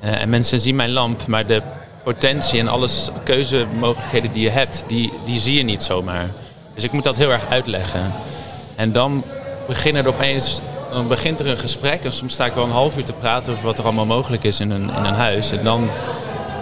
Eh, 0.00 0.20
en 0.20 0.28
mensen 0.28 0.60
zien 0.60 0.76
mijn 0.76 0.92
lamp, 0.92 1.26
maar 1.26 1.46
de 1.46 1.62
potentie 2.04 2.60
en 2.60 2.68
alles 2.68 3.10
keuzemogelijkheden 3.24 4.32
die 4.32 4.42
je 4.42 4.50
hebt, 4.50 4.84
die, 4.86 5.12
die 5.24 5.40
zie 5.40 5.56
je 5.56 5.62
niet 5.62 5.82
zomaar. 5.82 6.26
Dus 6.74 6.84
ik 6.84 6.92
moet 6.92 7.04
dat 7.04 7.16
heel 7.16 7.30
erg 7.30 7.50
uitleggen. 7.50 8.12
En 8.76 8.92
dan 8.92 9.24
beginnen 9.66 10.02
er 10.02 10.08
opeens, 10.08 10.60
dan 10.92 11.08
begint 11.08 11.40
er 11.40 11.46
een 11.46 11.58
gesprek. 11.58 12.04
En 12.04 12.12
soms 12.12 12.32
sta 12.32 12.46
ik 12.46 12.52
wel 12.52 12.64
een 12.64 12.70
half 12.70 12.96
uur 12.96 13.04
te 13.04 13.12
praten 13.12 13.52
over 13.52 13.64
wat 13.64 13.78
er 13.78 13.84
allemaal 13.84 14.06
mogelijk 14.06 14.44
is 14.44 14.60
in 14.60 14.70
een, 14.70 14.90
in 14.90 15.04
een 15.04 15.14
huis. 15.14 15.50
En 15.50 15.64
dan, 15.64 15.90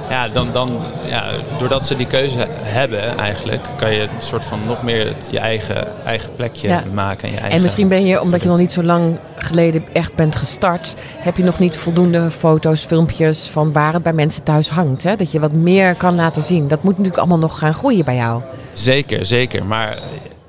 ja, 0.08 0.28
dan, 0.28 0.52
dan 0.52 0.80
ja, 1.06 1.24
doordat 1.58 1.86
ze 1.86 1.94
die 1.96 2.06
keuze 2.06 2.46
hebben 2.50 3.18
eigenlijk, 3.18 3.60
kan 3.76 3.92
je 3.94 4.00
een 4.00 4.08
soort 4.18 4.44
van 4.44 4.58
nog 4.66 4.82
meer 4.82 5.06
het, 5.06 5.28
je 5.30 5.38
eigen, 5.38 6.04
eigen 6.06 6.34
plekje 6.36 6.68
Ja. 6.68 6.82
maken. 6.92 7.22
En, 7.22 7.28
je 7.34 7.36
eigen 7.38 7.56
En 7.56 7.62
misschien 7.62 7.88
ben 7.88 8.06
je, 8.06 8.20
omdat 8.20 8.42
je 8.42 8.48
nog 8.48 8.58
niet 8.58 8.72
zo 8.72 8.82
lang 8.82 9.18
geleden 9.36 9.84
echt 9.92 10.14
bent 10.14 10.36
gestart, 10.36 10.94
heb 11.18 11.36
je 11.36 11.44
nog 11.44 11.58
niet 11.58 11.76
voldoende 11.76 12.30
foto's, 12.30 12.84
filmpjes 12.84 13.48
van 13.48 13.72
waar 13.72 13.92
het 13.92 14.02
bij 14.02 14.12
mensen 14.12 14.42
thuis 14.42 14.68
hangt. 14.68 15.02
Hè? 15.02 15.16
Dat 15.16 15.30
je 15.30 15.40
wat 15.40 15.52
meer 15.52 15.94
kan 15.94 16.14
laten 16.14 16.42
zien. 16.42 16.68
Dat 16.68 16.82
moet 16.82 16.92
natuurlijk 16.92 17.18
allemaal 17.18 17.38
nog 17.38 17.58
gaan 17.58 17.74
groeien 17.74 18.04
bij 18.04 18.16
jou. 18.16 18.42
Zeker, 18.72 19.26
zeker. 19.26 19.64
Maar 19.64 19.98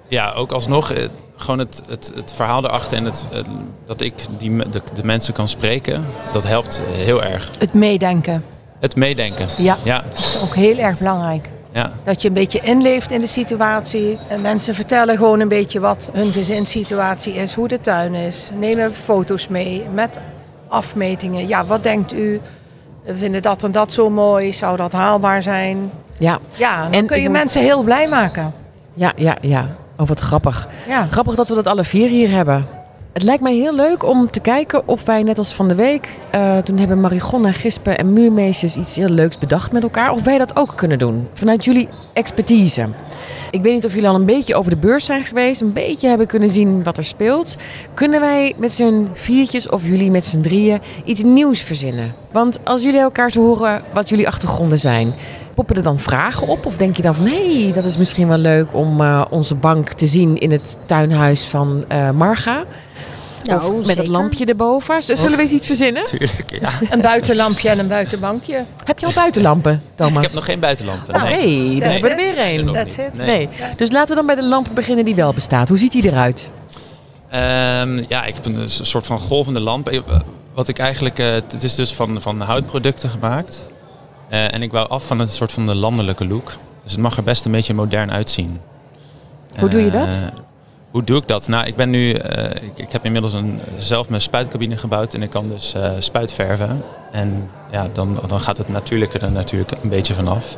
ja, 0.07 0.31
ook 0.31 0.51
alsnog, 0.51 0.91
eh, 0.91 1.03
gewoon 1.35 1.59
het, 1.59 1.81
het, 1.89 2.11
het 2.15 2.31
verhaal 2.35 2.63
erachter 2.65 2.97
en 2.97 3.05
het, 3.05 3.25
het- 3.31 3.45
dat 3.85 4.01
ik 4.01 4.13
die, 4.37 4.57
de 4.93 5.03
mensen 5.03 5.33
kan 5.33 5.47
spreken, 5.47 6.05
dat 6.31 6.47
helpt 6.47 6.81
heel 6.91 7.23
erg. 7.23 7.49
Het 7.59 7.73
meedenken. 7.73 8.43
Het 8.85 8.95
meedenken. 8.95 9.47
Ja, 9.57 9.77
Ja, 9.83 10.03
dat 10.15 10.19
is 10.19 10.37
ook 10.41 10.55
heel 10.55 10.77
erg 10.77 10.97
belangrijk. 10.97 11.49
ja. 11.71 11.91
Dat 12.03 12.21
je 12.21 12.27
een 12.27 12.33
beetje 12.33 12.59
inleeft 12.59 13.11
in 13.11 13.21
de 13.21 13.27
situatie. 13.27 14.19
En 14.29 14.41
mensen 14.41 14.75
vertellen 14.75 15.17
gewoon 15.17 15.39
een 15.39 15.47
beetje 15.47 15.79
wat 15.79 16.09
hun 16.13 16.31
gezinssituatie 16.31 17.33
is, 17.33 17.53
hoe 17.53 17.67
de 17.67 17.79
tuin 17.79 18.13
is. 18.13 18.49
Nemen 18.59 18.93
foto's 18.93 19.47
mee 19.47 19.85
met 19.93 20.19
afmetingen. 20.67 21.47
Ja, 21.47 21.65
wat 21.65 21.83
denkt 21.83 22.13
u? 22.13 22.41
We 23.05 23.15
vinden 23.15 23.41
dat 23.41 23.63
en 23.63 23.71
dat 23.71 23.91
zo 23.93 24.09
mooi. 24.09 24.53
Zou 24.53 24.77
dat 24.77 24.91
haalbaar 24.91 25.41
zijn? 25.41 25.91
Ja, 26.17 26.37
Ja, 26.57 26.83
dan 26.83 26.91
En 26.91 27.05
kun 27.05 27.21
je 27.21 27.29
mensen 27.29 27.61
heel 27.61 27.83
blij 27.83 28.07
maken. 28.07 28.53
ja, 28.93 29.13
ja, 29.15 29.37
ja. 29.41 29.75
Oh, 29.97 30.07
wat 30.07 30.19
grappig. 30.19 30.67
Ja. 30.87 31.07
Grappig 31.09 31.35
dat 31.35 31.49
we 31.49 31.55
dat 31.55 31.67
alle 31.67 31.83
vier 31.83 32.07
hier 32.09 32.29
hebben. 32.29 32.67
Het 33.15 33.23
lijkt 33.23 33.41
mij 33.41 33.55
heel 33.55 33.75
leuk 33.75 34.03
om 34.03 34.31
te 34.31 34.39
kijken 34.39 34.87
of 34.87 35.05
wij 35.05 35.23
net 35.23 35.37
als 35.37 35.53
van 35.53 35.67
de 35.67 35.75
week, 35.75 36.19
eh, 36.31 36.57
toen 36.57 36.77
hebben 36.77 36.99
Marigon 36.99 37.45
en 37.45 37.53
Gispen 37.53 37.97
en 37.97 38.13
Muurmeesters 38.13 38.75
iets 38.75 38.95
heel 38.95 39.09
leuks 39.09 39.37
bedacht 39.37 39.71
met 39.71 39.83
elkaar, 39.83 40.11
of 40.11 40.23
wij 40.23 40.37
dat 40.37 40.57
ook 40.57 40.73
kunnen 40.75 40.99
doen 40.99 41.27
vanuit 41.33 41.65
jullie 41.65 41.89
expertise. 42.13 42.87
Ik 43.51 43.61
weet 43.61 43.73
niet 43.73 43.85
of 43.85 43.93
jullie 43.93 44.09
al 44.09 44.15
een 44.15 44.25
beetje 44.25 44.55
over 44.55 44.71
de 44.71 44.77
beurs 44.77 45.05
zijn 45.05 45.23
geweest, 45.23 45.61
een 45.61 45.73
beetje 45.73 46.07
hebben 46.07 46.27
kunnen 46.27 46.49
zien 46.49 46.83
wat 46.83 46.97
er 46.97 47.03
speelt. 47.03 47.55
Kunnen 47.93 48.19
wij 48.19 48.53
met 48.57 48.73
z'n 48.73 49.07
viertjes 49.13 49.69
of 49.69 49.85
jullie 49.85 50.11
met 50.11 50.25
z'n 50.25 50.41
drieën 50.41 50.81
iets 51.03 51.23
nieuws 51.23 51.59
verzinnen? 51.59 52.13
Want 52.31 52.59
als 52.63 52.83
jullie 52.83 52.99
elkaar 52.99 53.31
zo 53.31 53.41
horen 53.41 53.83
wat 53.93 54.09
jullie 54.09 54.27
achtergronden 54.27 54.79
zijn, 54.79 55.13
poppen 55.55 55.75
er 55.75 55.83
dan 55.83 55.99
vragen 55.99 56.47
op? 56.47 56.65
Of 56.65 56.77
denk 56.77 56.95
je 56.97 57.01
dan 57.01 57.15
van, 57.15 57.25
hé, 57.25 57.61
hey, 57.63 57.73
dat 57.73 57.85
is 57.85 57.97
misschien 57.97 58.27
wel 58.27 58.37
leuk 58.37 58.73
om 58.73 59.01
eh, 59.01 59.25
onze 59.29 59.55
bank 59.55 59.89
te 59.89 60.07
zien 60.07 60.37
in 60.37 60.51
het 60.51 60.77
tuinhuis 60.85 61.43
van 61.43 61.85
eh, 61.87 62.09
Marga? 62.09 62.63
Nou, 63.43 63.63
of 63.63 63.77
met 63.77 63.85
zeker. 63.85 64.01
het 64.01 64.11
lampje 64.11 64.45
erboven. 64.45 65.01
Zullen 65.01 65.31
we 65.31 65.41
eens 65.41 65.51
iets 65.51 65.65
verzinnen? 65.65 66.03
Tuurlijk, 66.05 66.59
ja. 66.61 66.69
Een 66.89 67.01
buitenlampje 67.01 67.69
en 67.69 67.79
een 67.79 67.87
buitenbankje. 67.87 68.65
Heb 68.83 68.99
je 68.99 69.05
al 69.05 69.11
buitenlampen, 69.13 69.81
Thomas? 69.95 70.15
Ik 70.15 70.21
heb 70.21 70.33
nog 70.33 70.45
geen 70.45 70.59
buitenlampen. 70.59 71.15
Oh, 71.15 71.23
nee. 71.23 71.79
daar 71.79 71.91
hebben 71.91 72.09
we 72.09 72.15
er 72.15 72.35
weer 72.35 72.59
een. 72.59 72.73
That's 72.73 72.97
it. 72.97 73.13
Nee. 73.13 73.49
Dus 73.77 73.91
laten 73.91 74.09
we 74.09 74.15
dan 74.15 74.25
bij 74.25 74.35
de 74.35 74.43
lamp 74.43 74.67
beginnen 74.73 75.05
die 75.05 75.15
wel 75.15 75.33
bestaat. 75.33 75.69
Hoe 75.69 75.77
ziet 75.77 75.91
die 75.91 76.05
eruit? 76.05 76.51
Ehm, 77.29 78.03
ja, 78.07 78.25
ik 78.25 78.33
heb 78.33 78.45
een 78.45 78.69
soort 78.69 79.05
van 79.05 79.19
golvende 79.19 79.59
lamp. 79.59 79.89
Eh, 79.89 79.99
Wat 80.53 80.67
ik 80.67 80.79
eigenlijk, 80.79 81.19
eh, 81.19 81.31
het 81.33 81.63
is 81.63 81.75
dus 81.75 81.93
van, 81.93 82.21
van 82.21 82.41
houtproducten 82.41 83.09
gemaakt. 83.09 83.67
Eh, 84.29 84.53
en 84.53 84.61
ik 84.61 84.71
wou 84.71 84.89
af 84.89 85.05
van 85.07 85.19
een 85.19 85.27
soort 85.27 85.51
van 85.51 85.65
de 85.65 85.75
landelijke 85.75 86.27
look. 86.27 86.51
Dus 86.83 86.91
het 86.91 87.01
mag 87.01 87.17
er 87.17 87.23
best 87.23 87.45
een 87.45 87.51
beetje 87.51 87.73
modern 87.73 88.11
uitzien. 88.11 88.59
Hoe 89.59 89.69
doe 89.69 89.81
je 89.81 89.91
Eh, 89.91 89.99
dat? 90.05 90.19
hoe 90.91 91.03
doe 91.03 91.17
ik 91.17 91.27
dat? 91.27 91.47
Nou, 91.47 91.65
ik 91.65 91.75
ben 91.75 91.89
nu, 91.89 92.11
eh, 92.13 92.63
ik, 92.63 92.77
ik 92.77 92.91
heb 92.91 93.05
inmiddels 93.05 93.33
een, 93.33 93.61
zelf 93.77 94.09
mijn 94.09 94.21
spuitcabine 94.21 94.77
gebouwd 94.77 95.13
en 95.13 95.21
ik 95.21 95.29
kan 95.29 95.49
dus 95.49 95.73
eh 95.73 95.91
spuitverven. 95.99 96.83
En 97.11 97.49
ja, 97.71 97.87
dan, 97.93 98.19
dan 98.27 98.41
gaat 98.41 98.57
het 98.57 98.69
natuurlijke 98.69 99.19
er 99.19 99.31
natuurlijk 99.31 99.71
een 99.83 99.89
beetje 99.89 100.13
vanaf. 100.13 100.57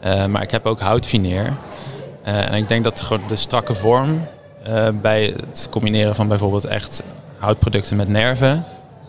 Eh 0.00 0.26
maar 0.26 0.42
ik 0.42 0.50
heb 0.50 0.66
ook 0.66 0.80
houtfineer. 0.80 1.52
Eh, 2.22 2.48
en 2.48 2.54
ik 2.54 2.68
denk 2.68 2.84
dat 2.84 3.00
gewoon 3.00 3.22
de 3.28 3.36
strakke 3.36 3.74
vorm 3.74 4.26
eh, 4.62 4.88
bij 5.02 5.34
het 5.40 5.66
combineren 5.70 6.14
van 6.14 6.28
bijvoorbeeld 6.28 6.64
echt 6.64 7.02
houtproducten 7.38 7.96
met 7.96 8.08
nerven, 8.08 8.64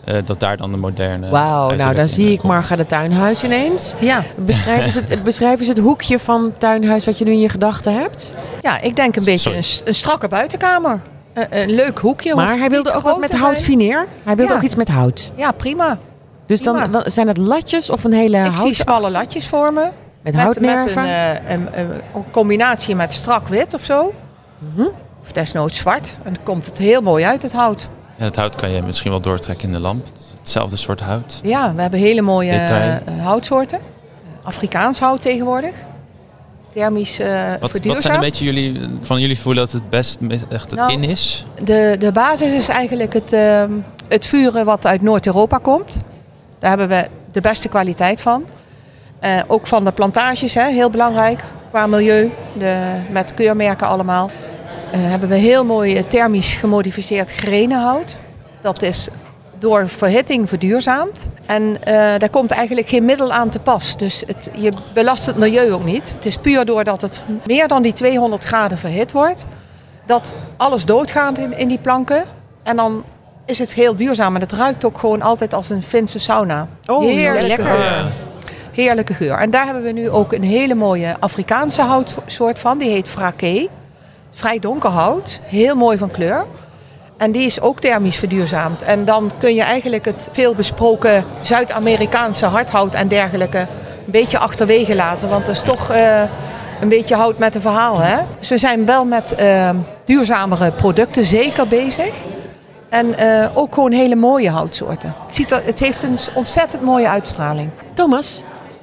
eh, 0.08 0.16
dat 0.24 0.40
daar 0.40 0.56
dan 0.56 0.70
de 0.70 0.76
moderne. 0.76 1.28
Wauw, 1.30 1.70
nou 1.74 1.94
daar 1.94 2.08
zie 2.08 2.26
eh, 2.26 2.32
ik 2.32 2.38
komt. 2.38 2.52
Marga 2.52 2.76
de 2.76 2.86
tuinhuis 2.86 3.44
ineens. 3.44 3.94
Ja. 3.98 4.22
Beschrijf 4.36 4.84
eens, 4.84 4.94
het, 4.94 5.22
beschrijf 5.30 5.58
eens 5.58 5.68
het 5.68 5.78
hoekje 5.78 6.18
van 6.18 6.52
tuinhuis 6.58 7.04
wat 7.04 7.18
je 7.18 7.24
nu 7.24 7.30
in 7.30 7.40
je 7.40 7.48
gedachten 7.48 7.92
hebt. 7.94 8.34
ja, 8.62 8.80
ik 8.80 8.96
denk 8.96 9.16
een 9.16 9.24
beetje 9.24 9.56
een, 9.84 9.94
strakke 9.94 10.28
buitenkamer. 10.28 11.00
Een, 11.34 11.46
een 11.50 11.70
leuk 11.70 11.98
hoekje. 11.98 12.34
Maar 12.34 12.58
hij 12.58 12.68
wilde 12.70 12.92
ook 12.92 13.02
wat 13.02 13.18
met 13.18 13.34
hout 13.34 13.60
fineer. 13.60 14.06
Hij 14.24 14.36
wilde 14.36 14.52
Ja. 14.52 14.58
ook 14.58 14.64
iets 14.64 14.74
met 14.74 14.88
hout. 14.88 15.30
Ja, 15.36 15.50
prima. 15.52 15.98
Dus 16.46 16.62
dan, 16.62 16.74
Prima. 16.74 16.88
dan 16.90 17.10
zijn 17.10 17.28
het 17.28 17.36
latjes 17.36 17.90
of 17.90 18.04
een 18.04 18.12
hele 18.12 18.38
ik 18.44 18.56
zie 18.56 18.74
smalle 18.74 19.10
latjes 19.10 19.46
voor 19.46 19.72
me. 19.72 19.80
met 19.80 19.90
Met, 20.22 20.34
met 20.34 20.42
houtnerven. 20.42 21.04
eh, 21.04 21.30
een, 21.52 21.68
een, 21.72 21.90
een 22.14 22.24
combinatie 22.30 22.94
met 22.94 23.12
strak 23.12 23.48
wit 23.48 23.74
of 23.74 23.82
zo. 23.84 24.14
Mhm. 24.58 24.86
Of 25.22 25.32
desnoods 25.32 25.78
zwart. 25.78 26.16
En 26.24 26.32
dan 26.34 26.42
komt 26.42 26.66
het 26.66 26.78
heel 26.78 27.00
mooi 27.00 27.24
uit, 27.24 27.42
het 27.42 27.52
hout. 27.52 27.88
En 28.18 28.24
het 28.24 28.36
hout 28.36 28.54
kan 28.56 28.70
je 28.70 28.82
misschien 28.82 29.10
wel 29.10 29.20
doortrekken 29.20 29.66
in 29.68 29.74
de 29.74 29.80
lamp. 29.80 30.06
Hetzelfde 30.38 30.76
soort 30.76 31.00
hout. 31.00 31.40
Ja, 31.42 31.74
we 31.74 31.80
hebben 31.80 32.00
hele 32.00 32.20
mooie 32.22 32.50
Detail. 32.50 33.00
eh, 33.04 33.24
houtsoorten. 33.24 33.78
Afrikaans 34.42 34.98
hout 34.98 35.22
tegenwoordig. 35.22 35.74
Thermisch 36.72 37.18
eh 37.18 37.52
Wat, 37.60 37.80
zijn 37.82 38.14
een 38.14 38.20
beetje 38.20 38.44
jullie, 38.44 38.80
van 39.00 39.20
jullie 39.20 39.38
voelen 39.38 39.62
dat 39.62 39.72
het 39.72 39.90
best 39.90 40.18
echt 40.50 40.70
het 40.70 40.80
Nou, 40.80 40.92
in 40.92 41.04
is? 41.04 41.44
De, 41.62 41.96
de 41.98 42.12
basis 42.12 42.52
is 42.52 42.68
eigenlijk 42.68 43.12
het, 43.12 43.32
ehm, 43.32 43.70
het 44.08 44.26
vuren 44.26 44.64
wat 44.64 44.86
uit 44.86 45.02
Noord-Europa 45.02 45.58
komt. 45.58 45.98
Daar 46.58 46.70
hebben 46.70 46.88
we 46.88 47.08
de 47.32 47.40
beste 47.40 47.68
kwaliteit 47.68 48.20
van. 48.20 48.44
Eh, 49.20 49.38
ook 49.46 49.66
van 49.66 49.84
de 49.84 49.92
plantages, 49.92 50.54
hè, 50.54 50.68
heel 50.68 50.90
belangrijk 50.90 51.44
qua 51.70 51.86
milieu. 51.86 52.30
De, 52.58 53.00
met 53.10 53.34
keurmerken 53.34 53.86
allemaal. 53.86 54.30
Eh, 54.92 55.00
hebben 55.00 55.28
we 55.28 55.34
heel 55.34 55.64
mooi 55.64 55.96
eh, 55.96 56.02
thermisch 56.08 56.52
gemodificeerd 56.52 57.32
grenenhout. 57.32 58.18
Dat 58.60 58.82
is 58.82 59.08
door 59.58 59.88
verhitting 59.88 60.48
verduurzaamd. 60.48 61.28
En 61.46 61.84
eh, 61.84 61.94
daar 62.18 62.30
komt 62.30 62.50
eigenlijk 62.50 62.88
geen 62.88 63.04
middel 63.04 63.32
aan 63.32 63.48
te 63.48 63.58
pas. 63.58 63.96
Dus 63.96 64.22
het, 64.26 64.50
je 64.54 64.72
belast 64.94 65.26
het 65.26 65.36
milieu 65.36 65.72
ook 65.72 65.84
niet. 65.84 66.12
Het 66.14 66.26
is 66.26 66.36
puur 66.36 66.64
doordat 66.64 67.02
het 67.02 67.22
meer 67.46 67.68
dan 67.68 67.82
die 67.82 67.92
200 67.92 68.44
graden 68.44 68.78
verhit 68.78 69.12
wordt 69.12 69.46
dat 70.06 70.34
alles 70.56 70.84
doodgaat 70.84 71.38
in, 71.38 71.58
in 71.58 71.68
die 71.68 71.78
planken. 71.78 72.24
En 72.62 72.76
dan 72.76 73.04
is 73.46 73.58
het 73.58 73.74
heel 73.74 73.96
duurzaam. 73.96 74.34
En 74.34 74.40
het 74.40 74.52
ruikt 74.52 74.84
ook 74.84 74.98
gewoon 74.98 75.22
altijd 75.22 75.54
als 75.54 75.70
een 75.70 75.82
Finse 75.82 76.18
sauna. 76.18 76.68
Oh, 76.86 77.00
Heerlijke 77.00 77.46
lekker. 77.46 77.64
geur. 77.64 78.10
Heerlijke 78.72 79.14
geur. 79.14 79.38
En 79.38 79.50
daar 79.50 79.64
hebben 79.64 79.82
we 79.82 79.92
nu 79.92 80.10
ook 80.10 80.32
een 80.32 80.42
hele 80.42 80.74
mooie 80.74 81.16
Afrikaanse 81.20 81.82
houtsoort 81.82 82.58
van. 82.58 82.78
Die 82.78 82.90
heet 82.90 83.08
fraké. 83.08 83.68
Vrij 84.30 84.58
donker 84.58 84.90
hout. 84.90 85.40
Heel 85.42 85.76
mooi 85.76 85.98
van 85.98 86.10
kleur. 86.10 86.46
En 87.16 87.32
die 87.32 87.46
is 87.46 87.60
ook 87.60 87.80
thermisch 87.80 88.16
verduurzaamd. 88.16 88.82
En 88.82 89.04
dan 89.04 89.30
kun 89.38 89.54
je 89.54 89.62
eigenlijk 89.62 90.04
het 90.04 90.28
veel 90.32 90.54
besproken 90.54 91.24
Zuid-Amerikaanse 91.42 92.46
hardhout 92.46 92.94
en 92.94 93.08
dergelijke 93.08 93.58
een 93.58 93.66
beetje 94.06 94.38
achterwege 94.38 94.94
laten. 94.94 95.28
Want 95.28 95.46
dat 95.46 95.54
is 95.54 95.62
toch 95.62 95.90
eh, 95.90 96.22
een 96.80 96.88
beetje 96.88 97.14
hout 97.14 97.38
met 97.38 97.54
een 97.54 97.60
verhaal. 97.60 97.98
Hè? 97.98 98.16
Dus 98.38 98.48
we 98.48 98.58
zijn 98.58 98.84
wel 98.84 99.04
met 99.04 99.34
eh, 99.34 99.70
duurzamere 100.04 100.72
producten 100.72 101.24
zeker 101.24 101.68
bezig. 101.68 102.14
En 102.88 103.18
eh, 103.18 103.50
ook 103.54 103.74
gewoon 103.74 103.92
hele 103.92 104.16
mooie 104.16 104.50
houtsoorten. 104.50 105.14
Het, 105.24 105.34
ziet 105.34 105.50
het 105.50 105.80
heeft 105.80 106.02
een 106.02 106.18
ontzettend 106.34 106.82
mooie 106.82 107.08
uitstraling. 107.08 107.70
Thomas, 107.94 108.42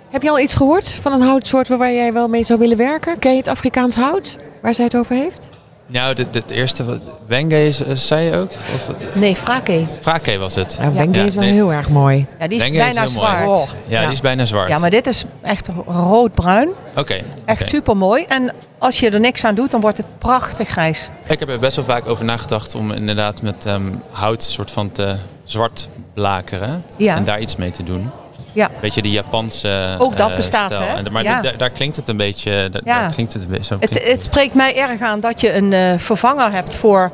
heb 0.09 0.21
je 0.21 0.29
al 0.29 0.39
iets 0.39 0.53
gehoord 0.53 0.89
van 0.89 1.11
een 1.11 1.21
houtsoort 1.21 1.67
waar 1.67 1.93
jij 1.93 2.13
wel 2.13 2.27
mee 2.27 2.43
zou 2.43 2.59
willen 2.59 2.77
werken? 2.77 3.19
Ken 3.19 3.31
je 3.31 3.37
het 3.37 3.47
Afrikaans 3.47 3.95
hout? 3.95 4.37
Waar 4.65 4.73
zij 4.73 4.85
het 4.85 4.95
over 4.97 5.15
heeft? 5.15 5.49
Nou, 5.87 6.15
dit, 6.15 6.33
dit 6.33 6.51
eerste, 6.51 6.83
wat- 6.85 6.99
Wenge 7.27 7.67
is- 7.67 7.83
eh, 7.83 7.95
zei 7.95 8.25
je 8.29 8.35
ook? 8.37 8.51
Of, 8.51 8.89
Nee, 9.13 9.35
fraké. 9.35 9.87
Frake 10.01 10.37
was 10.37 10.55
het. 10.55 10.77
Nou, 10.81 10.93
Wenge 10.93 11.17
Ja, 11.17 11.23
is 11.23 11.33
wel 11.35 11.43
nee. 11.43 11.53
heel 11.53 11.71
erg 11.73 11.89
mooi. 11.89 12.25
Ja, 12.39 12.47
die 12.47 12.57
is 12.57 12.63
Wenge 12.63 12.77
bijna 12.77 13.07
zwart. 13.07 13.47
Oh. 13.47 13.67
Ja, 13.87 13.99
Ja. 13.99 14.03
die 14.03 14.11
is 14.13 14.21
bijna 14.21 14.45
zwart. 14.45 14.69
Ja, 14.69 14.77
maar 14.77 14.89
dit 14.89 15.07
is 15.07 15.25
echt 15.41 15.69
roodbruin. 15.87 16.69
Oké. 16.95 17.21
Echt 17.45 17.69
super 17.69 17.97
mooi. 17.97 18.23
En 18.27 18.53
als 18.77 18.99
je 18.99 19.09
er 19.09 19.19
niks 19.19 19.43
aan 19.45 19.55
doet, 19.55 19.71
dan 19.71 19.79
wordt 19.81 19.97
het 19.97 20.05
prachtig 20.17 20.67
grijs. 20.69 21.09
Ik 21.27 21.39
heb 21.39 21.49
er 21.49 21.59
best 21.59 21.75
wel 21.75 21.85
vaak 21.85 22.07
over 22.07 22.25
nagedacht 22.25 22.75
om 22.75 22.91
inderdaad 22.91 23.41
met 23.41 23.65
ehm, 23.65 23.83
hout 24.11 24.43
soort 24.43 24.71
van 24.71 24.91
te 24.91 25.15
zwart 25.43 25.89
blakeren. 26.13 26.83
Ja. 26.97 27.15
En 27.15 27.23
daar 27.23 27.39
iets 27.39 27.55
mee 27.55 27.71
te 27.71 27.83
doen. 27.83 28.09
Ja. 28.55 28.69
Beetje 28.81 29.01
die 29.01 29.11
Japanse 29.11 29.95
Ook 29.99 30.17
dat 30.17 30.29
eh, 30.29 30.35
bestaat, 30.35 30.71
stijl. 30.73 30.89
hè? 30.89 30.95
En, 31.03 31.11
maar 31.11 31.23
Ja. 31.23 31.41
daar, 31.57 31.69
klinkt 31.69 31.95
het 31.95 32.07
een 32.07 32.17
beetje... 32.17 32.69
Daar, 32.69 32.81
Ja. 32.85 32.99
daar 32.99 33.13
klinkt 33.13 33.33
het 33.33 33.41
een 33.43 33.49
beetje 33.49 33.63
zo. 33.63 33.77
Het, 33.79 34.03
het 34.07 34.21
spreekt 34.21 34.53
mij 34.53 34.77
erg 34.77 35.01
aan 35.01 35.19
dat 35.19 35.41
je 35.41 35.53
een 35.55 35.73
eh, 35.73 35.93
vervanger 35.97 36.51
hebt 36.51 36.75
voor... 36.75 37.11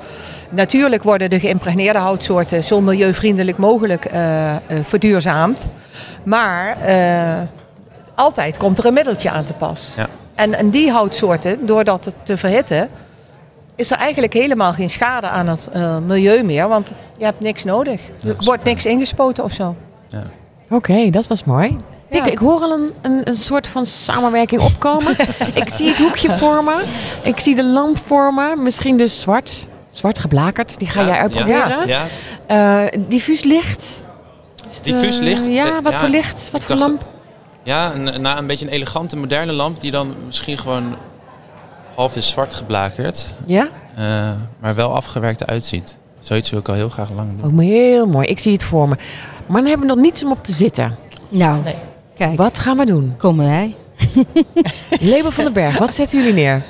Natuurlijk 0.49 1.03
worden 1.03 1.29
de 1.29 1.39
geïmpregneerde 1.39 1.99
houtsoorten 1.99 2.63
zo 2.63 2.81
milieuvriendelijk 2.81 3.57
mogelijk 3.57 4.05
eh, 4.05 4.55
verduurzaamd. 4.83 5.69
Maar 6.23 6.77
altijd 8.15 8.57
komt 8.57 8.77
er 8.77 8.85
een 8.85 8.93
middeltje 8.93 9.29
aan 9.29 9.43
te 9.43 9.53
pas. 9.53 9.93
Ja. 9.97 10.07
En, 10.35 10.53
en 10.53 10.69
die 10.69 10.91
houtsoorten, 10.91 11.65
doordat 11.65 12.05
het 12.05 12.15
te 12.23 12.37
verhitten... 12.37 12.89
is 13.75 13.91
er 13.91 13.97
eigenlijk 13.97 14.33
helemaal 14.33 14.73
geen 14.73 14.89
schade 14.89 15.27
aan 15.27 15.47
het 15.47 15.69
milieu 16.07 16.43
meer. 16.43 16.67
Want 16.67 16.91
je 17.17 17.25
hebt 17.25 17.39
niks 17.39 17.63
nodig. 17.63 18.01
Ja, 18.19 18.29
Er 18.29 18.35
wordt 18.43 18.63
niks 18.63 18.85
ingespoten 18.85 19.43
of 19.43 19.51
zo. 19.51 19.75
Oké, 20.71 21.09
dat 21.09 21.27
was 21.27 21.43
mooi. 21.43 21.75
Ja. 22.09 22.17
Ik, 22.25 22.31
ik 22.31 22.37
hoor 22.37 22.59
al 22.61 22.71
een, 22.71 22.91
een, 23.01 23.21
een 23.29 23.35
soort 23.35 23.67
van 23.67 23.85
samenwerking 23.85 24.61
opkomen. 24.61 25.15
ik 25.61 25.69
zie 25.69 25.87
het 25.87 25.99
hoekje 25.99 26.37
vormen. 26.37 26.75
Ik 27.23 27.39
zie 27.39 27.55
de 27.55 27.63
lamp 27.65 27.97
vormen. 27.97 28.63
Misschien 28.63 28.97
dus 28.97 29.21
zwart. 29.21 29.67
Zwart 29.89 30.19
geblakerd. 30.19 30.77
Die 30.79 30.87
ga 30.89 30.99
Ja, 31.01 31.05
jij 31.07 31.15
ja, 31.15 31.21
uitproberen. 31.21 31.87
Ja, 31.87 32.03
Eh, 32.45 32.99
diffuus 33.07 33.43
licht. 33.43 34.03
Diffuus 34.83 35.17
eh, 35.17 35.23
licht? 35.23 35.45
Ja, 35.45 35.65
Eh, 35.65 35.71
wat 35.83 35.91
ja, 35.91 35.99
voor 35.99 36.09
licht? 36.09 36.49
Wat 36.51 36.63
voor 36.63 36.75
lamp? 36.75 37.05
ja 37.63 37.93
een, 37.93 38.21
na 38.21 38.37
een 38.37 38.47
beetje 38.47 38.65
een 38.65 38.71
elegante, 38.71 39.17
moderne 39.17 39.51
lamp 39.51 39.81
die 39.81 39.91
dan 39.91 40.15
misschien 40.25 40.57
gewoon 40.57 40.95
half 41.95 42.15
is 42.15 42.27
zwart 42.27 42.53
geblakerd. 42.53 43.33
Ja? 43.45 43.67
eh, 43.95 44.29
maar 44.59 44.75
wel 44.75 44.95
afgewerkt 44.95 45.47
uitziet. 45.47 45.97
Zoiets 46.19 46.49
wil 46.49 46.59
ik 46.59 46.67
al 46.69 46.73
heel 46.75 46.89
graag 46.89 47.09
lang 47.11 47.41
doen. 47.41 47.53
Ook 47.53 47.61
heel 47.61 48.07
mooi. 48.07 48.27
Ik 48.27 48.39
zie 48.39 48.51
het 48.53 48.63
voor 48.63 48.89
me. 48.89 48.95
Maar 49.51 49.61
dan 49.61 49.69
hebben 49.69 49.87
we 49.87 49.93
nog 49.93 50.03
niets 50.03 50.23
om 50.23 50.31
op 50.31 50.43
te 50.43 50.51
zitten. 50.51 50.95
Nou, 51.29 51.63
Nee. 51.63 51.75
kijk, 52.15 52.37
Wat 52.37 52.59
gaan 52.59 52.77
we 52.77 52.85
doen? 52.85 53.13
komen 53.17 53.45
wij. 53.45 53.75
Label 55.11 55.31
van 55.31 55.43
den 55.43 55.53
Berg, 55.53 55.77
wat 55.77 55.93
zetten 55.93 56.19
jullie 56.19 56.33
neer? 56.33 56.63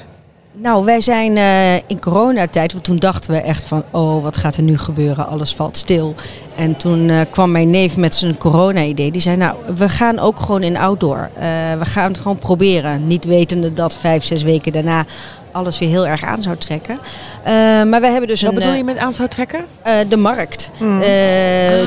Nou, 0.53 0.85
wij 0.85 1.01
zijn 1.01 1.37
eh, 1.37 1.75
in 1.75 1.99
coronatijd, 1.99 2.71
want 2.73 2.83
toen 2.83 2.95
dachten 2.97 3.31
we 3.31 3.37
echt 3.37 3.63
van, 3.63 3.83
oh, 3.91 4.23
wat 4.23 4.37
gaat 4.37 4.55
er 4.55 4.63
nu 4.63 4.77
gebeuren? 4.77 5.27
Alles 5.27 5.53
valt 5.55 5.77
stil. 5.77 6.15
En 6.55 6.77
toen 6.77 7.09
eh, 7.09 7.19
kwam 7.29 7.51
mijn 7.51 7.69
neef 7.69 7.97
met 7.97 8.15
zijn 8.15 8.37
corona-idee. 8.37 9.11
Die 9.11 9.21
zei, 9.21 9.37
nou, 9.37 9.55
we 9.75 9.89
gaan 9.89 10.19
ook 10.19 10.39
gewoon 10.39 10.63
in 10.63 10.77
outdoor. 10.77 11.29
Eh, 11.35 11.41
we 11.79 11.85
gaan 11.85 12.11
het 12.11 12.17
gewoon 12.21 12.37
proberen. 12.37 13.07
Niet 13.07 13.25
wetende 13.25 13.73
dat 13.73 13.95
vijf, 13.95 14.23
zes 14.23 14.43
weken 14.43 14.71
daarna 14.71 15.05
alles 15.51 15.79
weer 15.79 15.89
heel 15.89 16.07
erg 16.07 16.23
aan 16.23 16.41
zou 16.41 16.57
trekken. 16.57 16.99
Eh, 17.43 17.53
maar 17.83 18.01
wij 18.01 18.09
hebben 18.11 18.27
dus 18.27 18.41
Wat 18.41 18.49
een... 18.51 18.55
bedoel 18.57 18.71
eh, 18.71 18.77
je 18.77 18.83
met 18.83 18.97
aan 18.97 19.13
zou 19.13 19.29
trekken? 19.29 19.65
eh, 19.81 19.93
de 20.09 20.17
markt. 20.17 20.69
Mm. 20.77 21.01
Eh, 21.01 21.09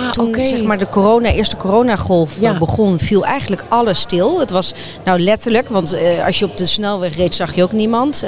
Ah, 0.04 0.10
toen 0.10 0.36
zeg 0.42 0.62
maar 0.62 0.78
de 0.78 0.88
corona, 0.88 1.28
eerste 1.28 1.56
coronagolf 1.56 2.30
Ja. 2.40 2.58
begon, 2.58 2.98
viel 2.98 3.24
eigenlijk 3.24 3.62
alles 3.68 3.98
stil. 4.00 4.40
Het 4.40 4.50
was 4.50 4.74
nou 5.04 5.20
letterlijk, 5.20 5.68
want 5.68 5.96
als 6.26 6.38
je 6.38 6.44
op 6.44 6.56
de 6.56 6.66
snelweg 6.66 7.16
reed, 7.16 7.34
zag 7.34 7.54
je 7.54 7.62
ook 7.62 7.72
niemand. 7.72 8.24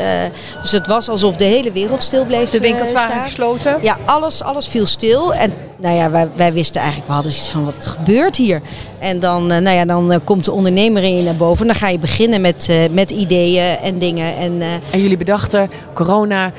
Dus 0.63 0.73
het 0.73 0.87
was 0.87 1.09
alsof 1.09 1.37
de 1.37 1.45
hele 1.45 1.73
wereld 1.73 2.03
stil 2.03 2.25
bleef. 2.25 2.51
De 2.51 2.61
winkels 2.61 2.93
waren 2.93 3.23
gesloten. 3.25 3.77
Ja, 3.83 3.97
alles, 4.05 4.43
alles 4.43 4.69
viel 4.69 4.87
stil. 4.87 5.35
En 5.35 5.53
nou 5.77 5.95
ja, 5.97 6.11
wij, 6.11 6.29
wij 6.37 6.53
wisten 6.53 6.81
eigenlijk, 6.81 7.09
we 7.09 7.15
hadden 7.15 7.33
zoiets 7.33 7.51
van 7.53 7.65
wat 7.65 7.87
gebeurt 7.87 8.37
hier. 8.37 8.61
En 8.99 9.21
dan, 9.21 9.47
nou 9.47 9.71
ja, 9.71 9.85
dan 9.85 10.21
komt 10.25 10.45
de 10.45 10.53
ondernemer 10.53 11.03
in 11.03 11.17
je 11.17 11.23
naar 11.23 11.37
boven. 11.37 11.67
Dan 11.67 11.75
ga 11.77 11.89
je 11.89 11.99
beginnen 11.99 12.41
met, 12.41 12.69
met 12.91 13.11
ideeën 13.11 13.77
en 13.79 13.99
dingen. 13.99 14.37
En, 14.37 14.63
En 14.91 15.01
jullie 15.01 15.17
bedachten, 15.17 15.71
corona, 15.95 16.53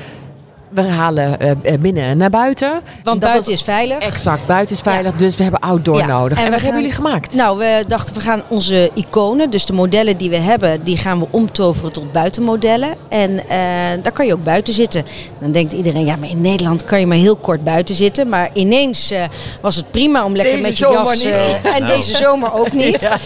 we 0.70 0.82
halen 0.82 1.40
eh, 1.40 1.50
eh, 1.50 1.80
binnen 1.80 2.02
en 2.02 2.16
naar 2.18 2.30
buiten. 2.30 2.68
En 2.72 2.80
Want 3.02 3.20
dat 3.20 3.30
buiten 3.30 3.50
was- 3.50 3.60
is 3.60 3.62
veilig. 3.66 3.98
Exact, 3.98 4.46
buiten 4.46 4.74
is 4.74 4.80
veilig, 4.82 5.14
dus 5.14 5.36
we 5.36 5.42
hebben 5.42 5.60
outdoor 5.60 5.96
Ja, 5.98 6.06
nodig. 6.06 6.38
en 6.38 6.44
En, 6.44 6.50
we 6.50 6.50
wat 6.54 6.60
hebben 6.60 6.80
jullie 6.80 6.94
gemaakt? 6.96 7.34
Nou, 7.34 7.58
we 7.58 7.84
dachten 7.88 8.14
we 8.14 8.20
gaan 8.20 8.42
onze 8.48 8.90
iconen, 8.94 9.50
dus 9.50 9.64
de 9.66 9.72
modellen 9.72 10.16
die 10.16 10.30
we 10.30 10.36
hebben, 10.36 10.84
die 10.84 10.96
gaan 10.96 11.18
we 11.20 11.26
omtoveren 11.30 11.92
tot 11.92 12.12
buitenmodellen. 12.12 12.88
En 13.08 13.38
eh, 13.48 13.56
daar 14.02 14.12
kan 14.12 14.26
je 14.26 14.32
ook 14.32 14.44
buiten 14.44 14.74
zitten. 14.74 15.04
Dan 15.40 15.52
denkt 15.52 15.72
iedereen, 15.72 16.04
ja, 16.04 16.16
maar 16.16 16.28
in 16.30 16.40
Nederland 16.40 16.84
kan 16.84 17.00
je 17.00 17.06
maar 17.06 17.16
heel 17.16 17.36
kort 17.36 17.64
buiten 17.64 17.94
zitten. 17.94 18.28
Maar 18.28 18.50
ineens 18.52 19.10
eh, 19.10 19.22
was 19.60 19.76
het 19.76 19.90
prima 19.90 20.24
om 20.24 20.36
lekker 20.36 20.54
Deze 20.54 20.68
met 20.68 20.78
je 20.78 20.84
zomer 20.84 21.02
jas... 21.04 21.24
niet. 21.24 21.72
en 21.72 21.82
Nou. 21.88 21.96
deze 21.96 22.16
zomer 22.16 22.52
ook 22.52 22.72
niet. 22.72 23.08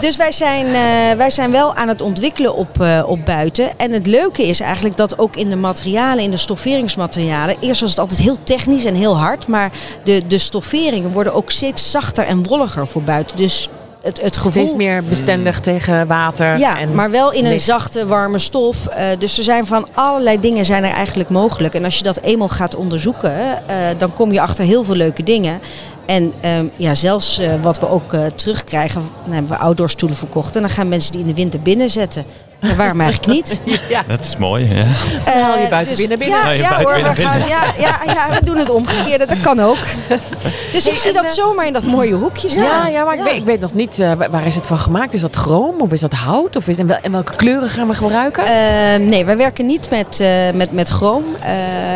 Dus 0.00 0.16
wij 0.16 0.32
zijn, 0.32 0.66
eh, 0.66 1.16
wij 1.16 1.30
zijn 1.30 1.50
wel 1.50 1.74
aan 1.74 1.88
het 1.88 2.02
ontwikkelen 2.02 2.54
op, 2.54 2.80
eh, 2.80 3.02
op 3.06 3.24
buiten. 3.24 3.78
En 3.78 3.92
het 3.92 4.06
leuke 4.06 4.46
is 4.46 4.60
eigenlijk 4.60 4.96
dat 4.96 5.18
ook 5.18 5.36
in 5.36 5.48
de 5.50 5.56
materialen, 5.56 6.24
in 6.24 6.30
de 6.30 6.36
stofferingsmaterialen... 6.58 7.56
Eerst 7.60 7.80
was 7.80 7.90
het 7.90 7.98
altijd 7.98 8.20
heel 8.20 8.38
technisch 8.44 8.84
en 8.84 8.94
heel 8.94 9.18
hard. 9.18 9.46
Maar 9.46 9.72
de, 10.04 10.26
de 10.26 10.38
stofferingen 10.38 11.10
worden 11.10 11.34
ook 11.34 11.50
steeds 11.50 11.90
zachter 11.90 12.24
en 12.24 12.42
wolliger 12.42 12.86
voor 12.86 13.02
buiten. 13.02 13.36
Dus 13.36 13.68
het, 14.02 14.20
het 14.20 14.36
gevoel... 14.36 14.52
Steeds 14.52 14.74
meer 14.74 15.04
bestendig 15.04 15.60
tegen 15.60 16.06
water. 16.06 16.58
Ja, 16.58 16.78
en 16.78 16.94
maar 16.94 17.10
wel 17.10 17.32
in 17.32 17.44
een 17.44 17.50
licht. 17.50 17.64
zachte, 17.64 18.06
warme 18.06 18.38
stof. 18.38 18.86
Eh, 18.86 19.06
dus 19.18 19.38
er 19.38 19.44
zijn 19.44 19.66
van 19.66 19.86
allerlei 19.94 20.40
dingen 20.40 20.64
zijn 20.64 20.84
er 20.84 20.92
eigenlijk 20.92 21.30
mogelijk. 21.30 21.74
En 21.74 21.84
als 21.84 21.96
je 21.96 22.02
dat 22.02 22.20
eenmaal 22.20 22.48
gaat 22.48 22.76
onderzoeken, 22.76 23.32
eh, 23.68 23.76
dan 23.98 24.14
kom 24.14 24.32
je 24.32 24.40
achter 24.40 24.64
heel 24.64 24.84
veel 24.84 24.94
leuke 24.96 25.22
dingen. 25.22 25.60
En 26.08 26.32
ehm, 26.40 26.66
ja, 26.76 26.94
zelfs 26.94 27.38
eh, 27.38 27.62
wat 27.62 27.80
we 27.80 27.88
ook 27.88 28.12
eh, 28.12 28.26
terugkrijgen, 28.26 29.02
dan 29.24 29.32
hebben 29.32 29.50
we 29.52 29.58
outdoorstoelen 29.58 30.18
verkocht. 30.18 30.56
En 30.56 30.60
dan 30.60 30.70
gaan 30.70 30.88
mensen 30.88 31.12
die 31.12 31.20
in 31.20 31.26
de 31.26 31.34
winter 31.34 31.60
binnen 31.60 31.90
zetten. 31.90 32.24
Maar 32.60 32.76
waarom 32.76 33.00
eigenlijk 33.00 33.32
niet? 33.32 33.60
Ja, 33.88 34.02
Dat 34.08 34.20
is 34.20 34.36
mooi, 34.36 34.74
ja. 34.74 34.84
haal 35.42 35.58
je 35.58 35.66
buiten 35.70 35.88
dus- 35.88 35.98
binnen 35.98 36.18
binnen. 36.18 36.38
Ja, 36.38 36.50
ja, 36.50 36.68
buiten 36.68 36.94
hoor, 36.96 37.04
we 37.04 37.12
binnen 37.12 37.30
gaan, 37.32 37.48
ja, 37.48 37.62
ja, 37.78 37.98
ja, 38.06 38.38
we 38.38 38.44
doen 38.44 38.56
het 38.56 38.70
omgekeerde, 38.70 39.26
dat 39.26 39.40
kan 39.40 39.60
ook. 39.60 39.76
Dus 40.72 40.86
ik 40.88 40.98
zie 40.98 41.12
dat 41.12 41.30
zomaar 41.34 41.66
in 41.66 41.72
dat 41.72 41.82
mooie 41.82 42.14
hoekje 42.14 42.48
staan. 42.48 42.62
Ja, 42.64 42.86
ja, 42.88 43.04
maar 43.04 43.16
Ik, 43.18 43.22
weet, 43.24 43.36
ik 43.36 43.44
weet 43.44 43.60
nog 43.60 43.74
niet, 43.74 43.98
eh, 44.00 44.12
wa- 44.12 44.30
waar 44.30 44.46
is 44.46 44.54
het 44.54 44.66
van 44.66 44.78
gemaakt? 44.78 45.14
Is 45.14 45.20
dat 45.20 45.36
chroom 45.36 45.80
of 45.80 45.92
is 45.92 46.00
dat 46.00 46.12
hout? 46.12 46.56
Of 46.56 46.68
is, 46.68 46.78
en, 46.78 46.86
wel- 46.86 46.98
en 47.02 47.12
welke 47.12 47.36
kleuren 47.36 47.68
gaan 47.68 47.88
we 47.88 47.94
gebruiken? 47.94 48.44
Ehm, 48.46 49.04
nee, 49.04 49.24
wij 49.24 49.36
werken 49.36 49.66
niet 49.66 49.90
met, 49.90 50.20
eh, 50.20 50.28
met, 50.54 50.72
met 50.72 50.88
chroom. 50.88 51.24
Eh, 51.40 51.50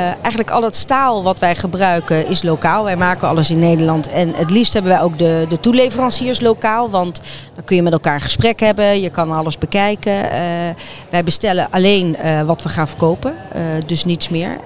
eigenlijk 0.06 0.50
al 0.50 0.62
het 0.62 0.76
staal 0.76 1.22
wat 1.22 1.38
wij 1.38 1.54
gebruiken 1.56 2.28
is 2.28 2.42
lokaal. 2.42 2.84
Wij 2.84 2.96
maken 2.96 3.28
alles 3.28 3.50
in 3.50 3.58
Nederland. 3.58 4.08
En 4.10 4.32
het 4.36 4.50
liefst 4.50 4.72
hebben 4.72 4.92
wij 4.92 5.00
ook 5.00 5.18
de, 5.18 5.46
de 5.48 5.60
toeleveranciers 5.60 6.40
lokaal. 6.40 6.90
Want 6.90 7.20
dan 7.54 7.64
kun 7.64 7.76
je 7.76 7.82
met 7.82 7.92
elkaar 7.92 8.14
een 8.14 8.20
gesprek 8.20 8.60
hebben. 8.60 9.00
Je 9.00 9.10
kan 9.10 9.32
alles 9.32 9.58
bekijken. 9.58 10.30
Eh, 10.52 10.74
wij 11.10 11.24
bestellen 11.24 11.66
alleen 11.70 12.16
eh, 12.16 12.42
wat 12.42 12.62
we 12.62 12.68
gaan 12.68 12.88
verkopen. 12.88 13.34
eh, 13.52 13.60
dus 13.86 14.04
niets 14.04 14.28
meer. 14.28 14.56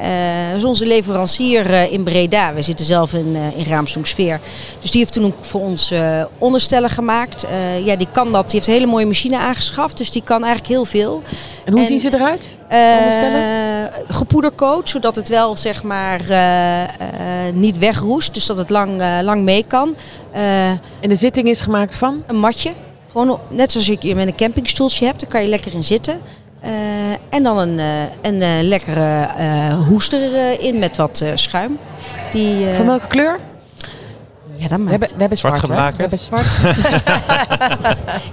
Onze 0.64 0.86
leverancier 0.86 1.70
in 1.92 2.02
Breda. 2.02 2.54
We 2.54 2.62
zitten 2.62 2.86
zelf 2.86 3.12
in, 3.12 3.36
in 3.56 3.64
Raamsdonksveer. 3.64 4.40
Dus 4.80 4.90
die 4.90 5.00
heeft 5.00 5.12
toen 5.12 5.24
ook 5.24 5.44
voor 5.44 5.60
ons 5.60 5.92
onderstellen 6.38 6.90
gemaakt. 6.90 7.44
Ja, 7.84 7.96
die 7.96 8.06
kan 8.12 8.32
dat. 8.32 8.44
Die 8.44 8.54
heeft 8.54 8.66
een 8.66 8.72
hele 8.72 8.86
mooie 8.86 9.06
machine 9.06 9.38
aangeschaft. 9.38 9.98
Dus 9.98 10.10
die 10.10 10.22
kan 10.22 10.44
eigenlijk 10.44 10.72
heel 10.72 10.84
veel. 10.84 11.22
en 11.64 11.72
hoe 11.72 11.80
en- 11.80 11.86
zien 11.86 12.00
ze 12.00 12.14
eruit? 12.14 12.58
Onderstellen? 12.98 13.42
gepoedercoat, 14.08 14.88
zodat 14.88 15.16
het 15.16 15.28
wel 15.28 15.56
zeg 15.56 15.82
maar 15.82 16.20
niet 17.52 17.78
wegroest. 17.78 18.34
Dus 18.34 18.46
dat 18.46 18.56
het 18.56 18.70
lang, 18.70 19.02
lang 19.22 19.42
mee 19.42 19.64
kan. 19.66 19.94
En 21.00 21.08
de 21.08 21.16
zitting 21.16 21.48
is 21.48 21.60
gemaakt 21.60 21.96
van? 21.96 22.22
een 22.26 22.38
matje. 22.38 22.72
Gewoon 23.16 23.38
net 23.48 23.72
zoals 23.72 23.86
je 24.00 24.14
met 24.14 24.26
een 24.26 24.34
campingstoeltje 24.36 25.06
hebt. 25.06 25.20
Daar 25.20 25.30
kan 25.30 25.42
je 25.42 25.48
lekker 25.48 25.74
in 25.74 25.84
zitten. 25.84 26.20
Eh, 26.60 26.70
en 27.28 27.42
dan 27.42 27.58
een, 27.58 27.78
eh, 27.78 28.02
een 28.22 28.42
eh, 28.42 28.48
lekkere 28.62 29.22
eh, 29.36 29.86
hoester 29.86 30.34
erin 30.34 30.78
met 30.78 30.96
wat 30.96 31.20
eh, 31.20 31.30
schuim. 31.34 31.78
Die, 32.32 32.68
eh, 32.70 32.74
Van 32.76 32.86
welke 32.86 33.06
kleur? 33.06 33.38
ja, 34.56 34.68
dat 34.68 34.70
We 34.70 34.84
maakt 34.84 34.90
hebben, 34.90 35.08
we 35.08 35.20
hebben 35.20 35.38
zwart, 35.38 35.58
geblakerd? 35.58 35.96
We 35.96 36.00
hebben 36.00 36.18
zwart. 36.18 36.58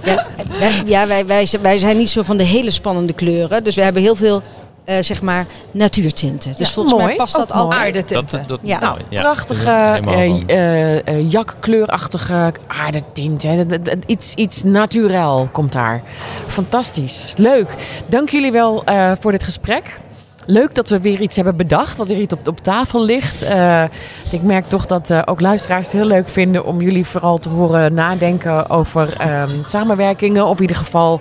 Ja, 0.04 0.26
wij, 0.58 0.82
ja 0.86 1.06
wij, 1.06 1.26
wij, 1.26 1.46
zijn- 1.46 1.62
wij 1.62 1.78
zijn 1.78 1.96
niet 1.96 2.10
zo 2.10 2.22
van 2.22 2.36
de 2.36 2.44
hele 2.44 2.70
spannende 2.70 3.12
kleuren. 3.12 3.64
Dus 3.64 3.74
we 3.76 3.82
hebben 3.82 4.02
heel 4.02 4.16
veel, 4.16 4.42
eh, 4.84 4.96
zeg 5.00 5.22
maar, 5.22 5.46
natuurtinten. 5.70 6.54
Dus 6.56 6.68
Ja, 6.68 6.74
volgens 6.74 6.94
mooi. 6.94 7.06
mij 7.06 7.16
past 7.16 7.38
Ook 7.40 7.48
dat 7.48 7.56
mooi. 7.64 7.76
Aardetinten. 7.78 8.38
Dat, 8.38 8.48
dat, 8.48 8.58
Ja. 8.62 8.78
nou, 8.78 8.98
ja. 9.08 9.20
Prachtige 9.20 9.68
eh, 9.70 10.42
eh, 10.46 11.06
eh, 11.08 11.30
jakkleurachtige 11.30 12.52
aardetint. 12.66 13.42
Hè. 13.42 13.56
Dat- 13.56 13.68
dat- 13.70 13.84
dat- 13.84 13.96
Iets, 14.06 14.34
iets 14.34 14.62
naturel 14.62 15.48
komt 15.52 15.72
daar. 15.72 16.02
Fantastisch. 16.46 17.32
Leuk. 17.36 17.68
Dank 18.06 18.28
jullie 18.28 18.52
wel 18.52 18.84
eh, 18.84 19.12
voor 19.20 19.30
dit 19.32 19.42
gesprek. 19.42 19.98
Leuk 20.46 20.74
dat 20.74 20.88
we 20.88 21.00
weer 21.00 21.20
iets 21.20 21.36
hebben 21.36 21.56
bedacht, 21.56 21.96
wat 21.96 22.06
weer 22.06 22.18
iets 22.20 22.34
op, 22.34 22.48
op 22.48 22.60
tafel 22.60 23.04
ligt. 23.04 23.42
Eh, 23.42 23.84
ik 24.30 24.42
merk 24.42 24.64
toch 24.68 24.86
dat 24.86 25.10
eh, 25.10 25.22
ook 25.24 25.40
luisteraars 25.40 25.84
het 25.86 25.92
heel 25.96 26.04
leuk 26.04 26.28
vinden 26.28 26.64
om 26.64 26.80
jullie 26.82 27.04
vooral 27.06 27.38
te 27.38 27.48
horen 27.48 27.94
nadenken 27.94 28.70
over 28.70 29.16
ehm, 29.18 29.50
samenwerkingen. 29.64 30.46
Of 30.46 30.56
in 30.56 30.60
ieder 30.60 30.76
geval 30.76 31.20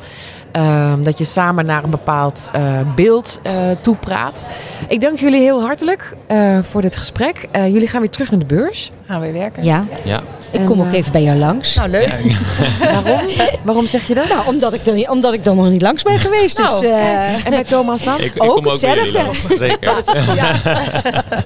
ehm, 0.54 1.04
dat 1.04 1.18
je 1.18 1.24
samen 1.24 1.66
naar 1.66 1.84
een 1.84 1.90
bepaald 1.90 2.50
eh, 2.54 2.62
beeld 2.96 3.40
eh 3.44 3.54
toepraat. 3.82 4.48
Ik 4.88 5.02
dank 5.02 5.20
jullie 5.20 5.42
heel 5.42 5.62
hartelijk 5.62 6.16
eh, 6.28 6.58
voor 6.62 6.82
dit 6.82 6.96
gesprek. 6.96 7.48
Eh, 7.52 7.68
jullie 7.68 7.88
gaan 7.88 8.02
weer 8.02 8.10
terug 8.10 8.32
naar 8.32 8.40
de 8.40 8.46
beurs. 8.46 8.92
Gaan 9.08 9.22
we 9.22 9.32
werken. 9.32 9.64
Ja, 9.64 9.86
Ja. 10.04 10.22
ik 10.52 10.60
En, 10.60 10.66
kom 10.66 10.82
ook 10.82 10.92
even 10.94 11.12
bij 11.12 11.24
jou 11.24 11.38
langs. 11.38 11.76
Nou, 11.76 11.90
leuk. 11.90 12.10
Waarom? 13.04 13.22
Waarom 13.64 13.86
zeg 13.88 14.08
je 14.08 14.14
dat? 14.14 14.28
Nou, 14.28 14.48
omdat 14.48 14.74
ik, 14.74 14.86
dan, 14.86 15.10
omdat 15.10 15.34
ik 15.34 15.44
dan 15.44 15.56
nog 15.56 15.70
niet 15.70 15.82
langs 15.82 16.04
ben 16.04 16.20
geweest. 16.20 16.58
Dus, 16.58 16.70
Nou, 16.82 16.86
eh, 16.86 17.34
En 17.46 17.50
bij 17.50 17.64
Thomas 17.64 18.04
dan? 18.04 18.20
Ik, 18.20 18.36
ik 18.36 18.44
Ook 18.44 18.50
kom 18.56 18.66
ook 18.66 18.72
hetzelfde. 18.72 19.12
langs. 19.24 19.48
Zeker. 19.48 19.96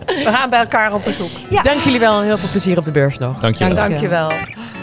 We 0.07 0.23
gaan 0.25 0.49
bij 0.49 0.59
elkaar 0.59 0.93
op 0.93 1.03
bezoek. 1.03 1.29
ja. 1.49 1.61
Dank 1.61 1.79
jullie 1.81 1.99
wel 1.99 2.19
en 2.19 2.25
heel 2.25 2.37
veel 2.37 2.49
plezier 2.49 2.77
op 2.77 2.85
de 2.85 2.91
beurs 2.91 3.17
nog. 3.17 3.39
Dank 3.39 3.55
je 3.55 3.65
wel. 3.65 3.75
Dank 3.75 3.89
Dankjewel. 3.89 4.31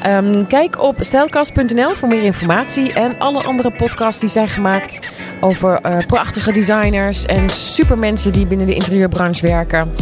Ehm, 0.04 0.46
kijk 0.46 0.82
op 0.82 0.96
stijlkast.nl 1.00 1.90
voor 1.90 2.08
meer 2.08 2.22
informatie 2.22 2.92
en 2.92 3.18
alle 3.18 3.42
andere 3.42 3.70
podcasts 3.70 4.20
die 4.20 4.28
zijn 4.28 4.48
gemaakt 4.48 4.98
over 5.40 5.80
eh, 5.80 6.06
prachtige 6.06 6.52
designers 6.52 7.26
en 7.26 7.50
supermensen 7.50 8.32
die 8.32 8.46
binnen 8.46 8.66
de 8.66 8.74
interieurbranche 8.74 9.46
werken. 9.46 9.92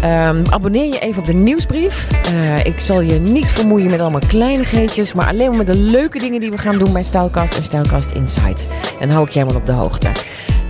Ehm, 0.00 0.44
abonneer 0.50 0.86
je 0.86 0.98
even 0.98 1.20
op 1.20 1.26
de 1.26 1.34
nieuwsbrief. 1.34 2.08
Eh, 2.24 2.64
ik 2.64 2.80
zal 2.80 3.00
je 3.00 3.18
niet 3.18 3.50
vermoeien 3.50 3.90
met 3.90 4.00
allemaal 4.00 4.26
kleinigheidjes, 4.26 5.12
maar 5.12 5.26
alleen 5.26 5.48
maar 5.48 5.56
met 5.56 5.66
de 5.66 5.76
leuke 5.76 6.18
dingen 6.18 6.40
die 6.40 6.50
we 6.50 6.58
gaan 6.58 6.78
doen 6.78 6.92
bij 6.92 7.04
Stijlkast 7.04 7.54
en 7.54 7.62
Stijlkast 7.62 8.10
Insight. 8.10 8.66
En 9.00 9.10
hou 9.10 9.24
ik 9.26 9.32
je 9.32 9.38
helemaal 9.38 9.60
op 9.60 9.66
de 9.66 9.72
hoogte. 9.72 10.08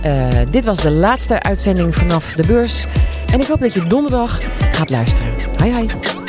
Eh, 0.01 0.27
dit 0.51 0.65
was 0.65 0.81
de 0.81 0.91
laatste 0.91 1.41
uitzending 1.41 1.95
vanaf 1.95 2.33
de 2.33 2.45
beurs. 2.45 2.85
En 3.31 3.39
ik 3.39 3.47
hoop 3.47 3.61
dat 3.61 3.73
je 3.73 3.87
donderdag 3.87 4.39
gaat 4.71 4.89
luisteren. 4.89 5.33
Hoi 5.57 5.73
hoi. 5.73 6.22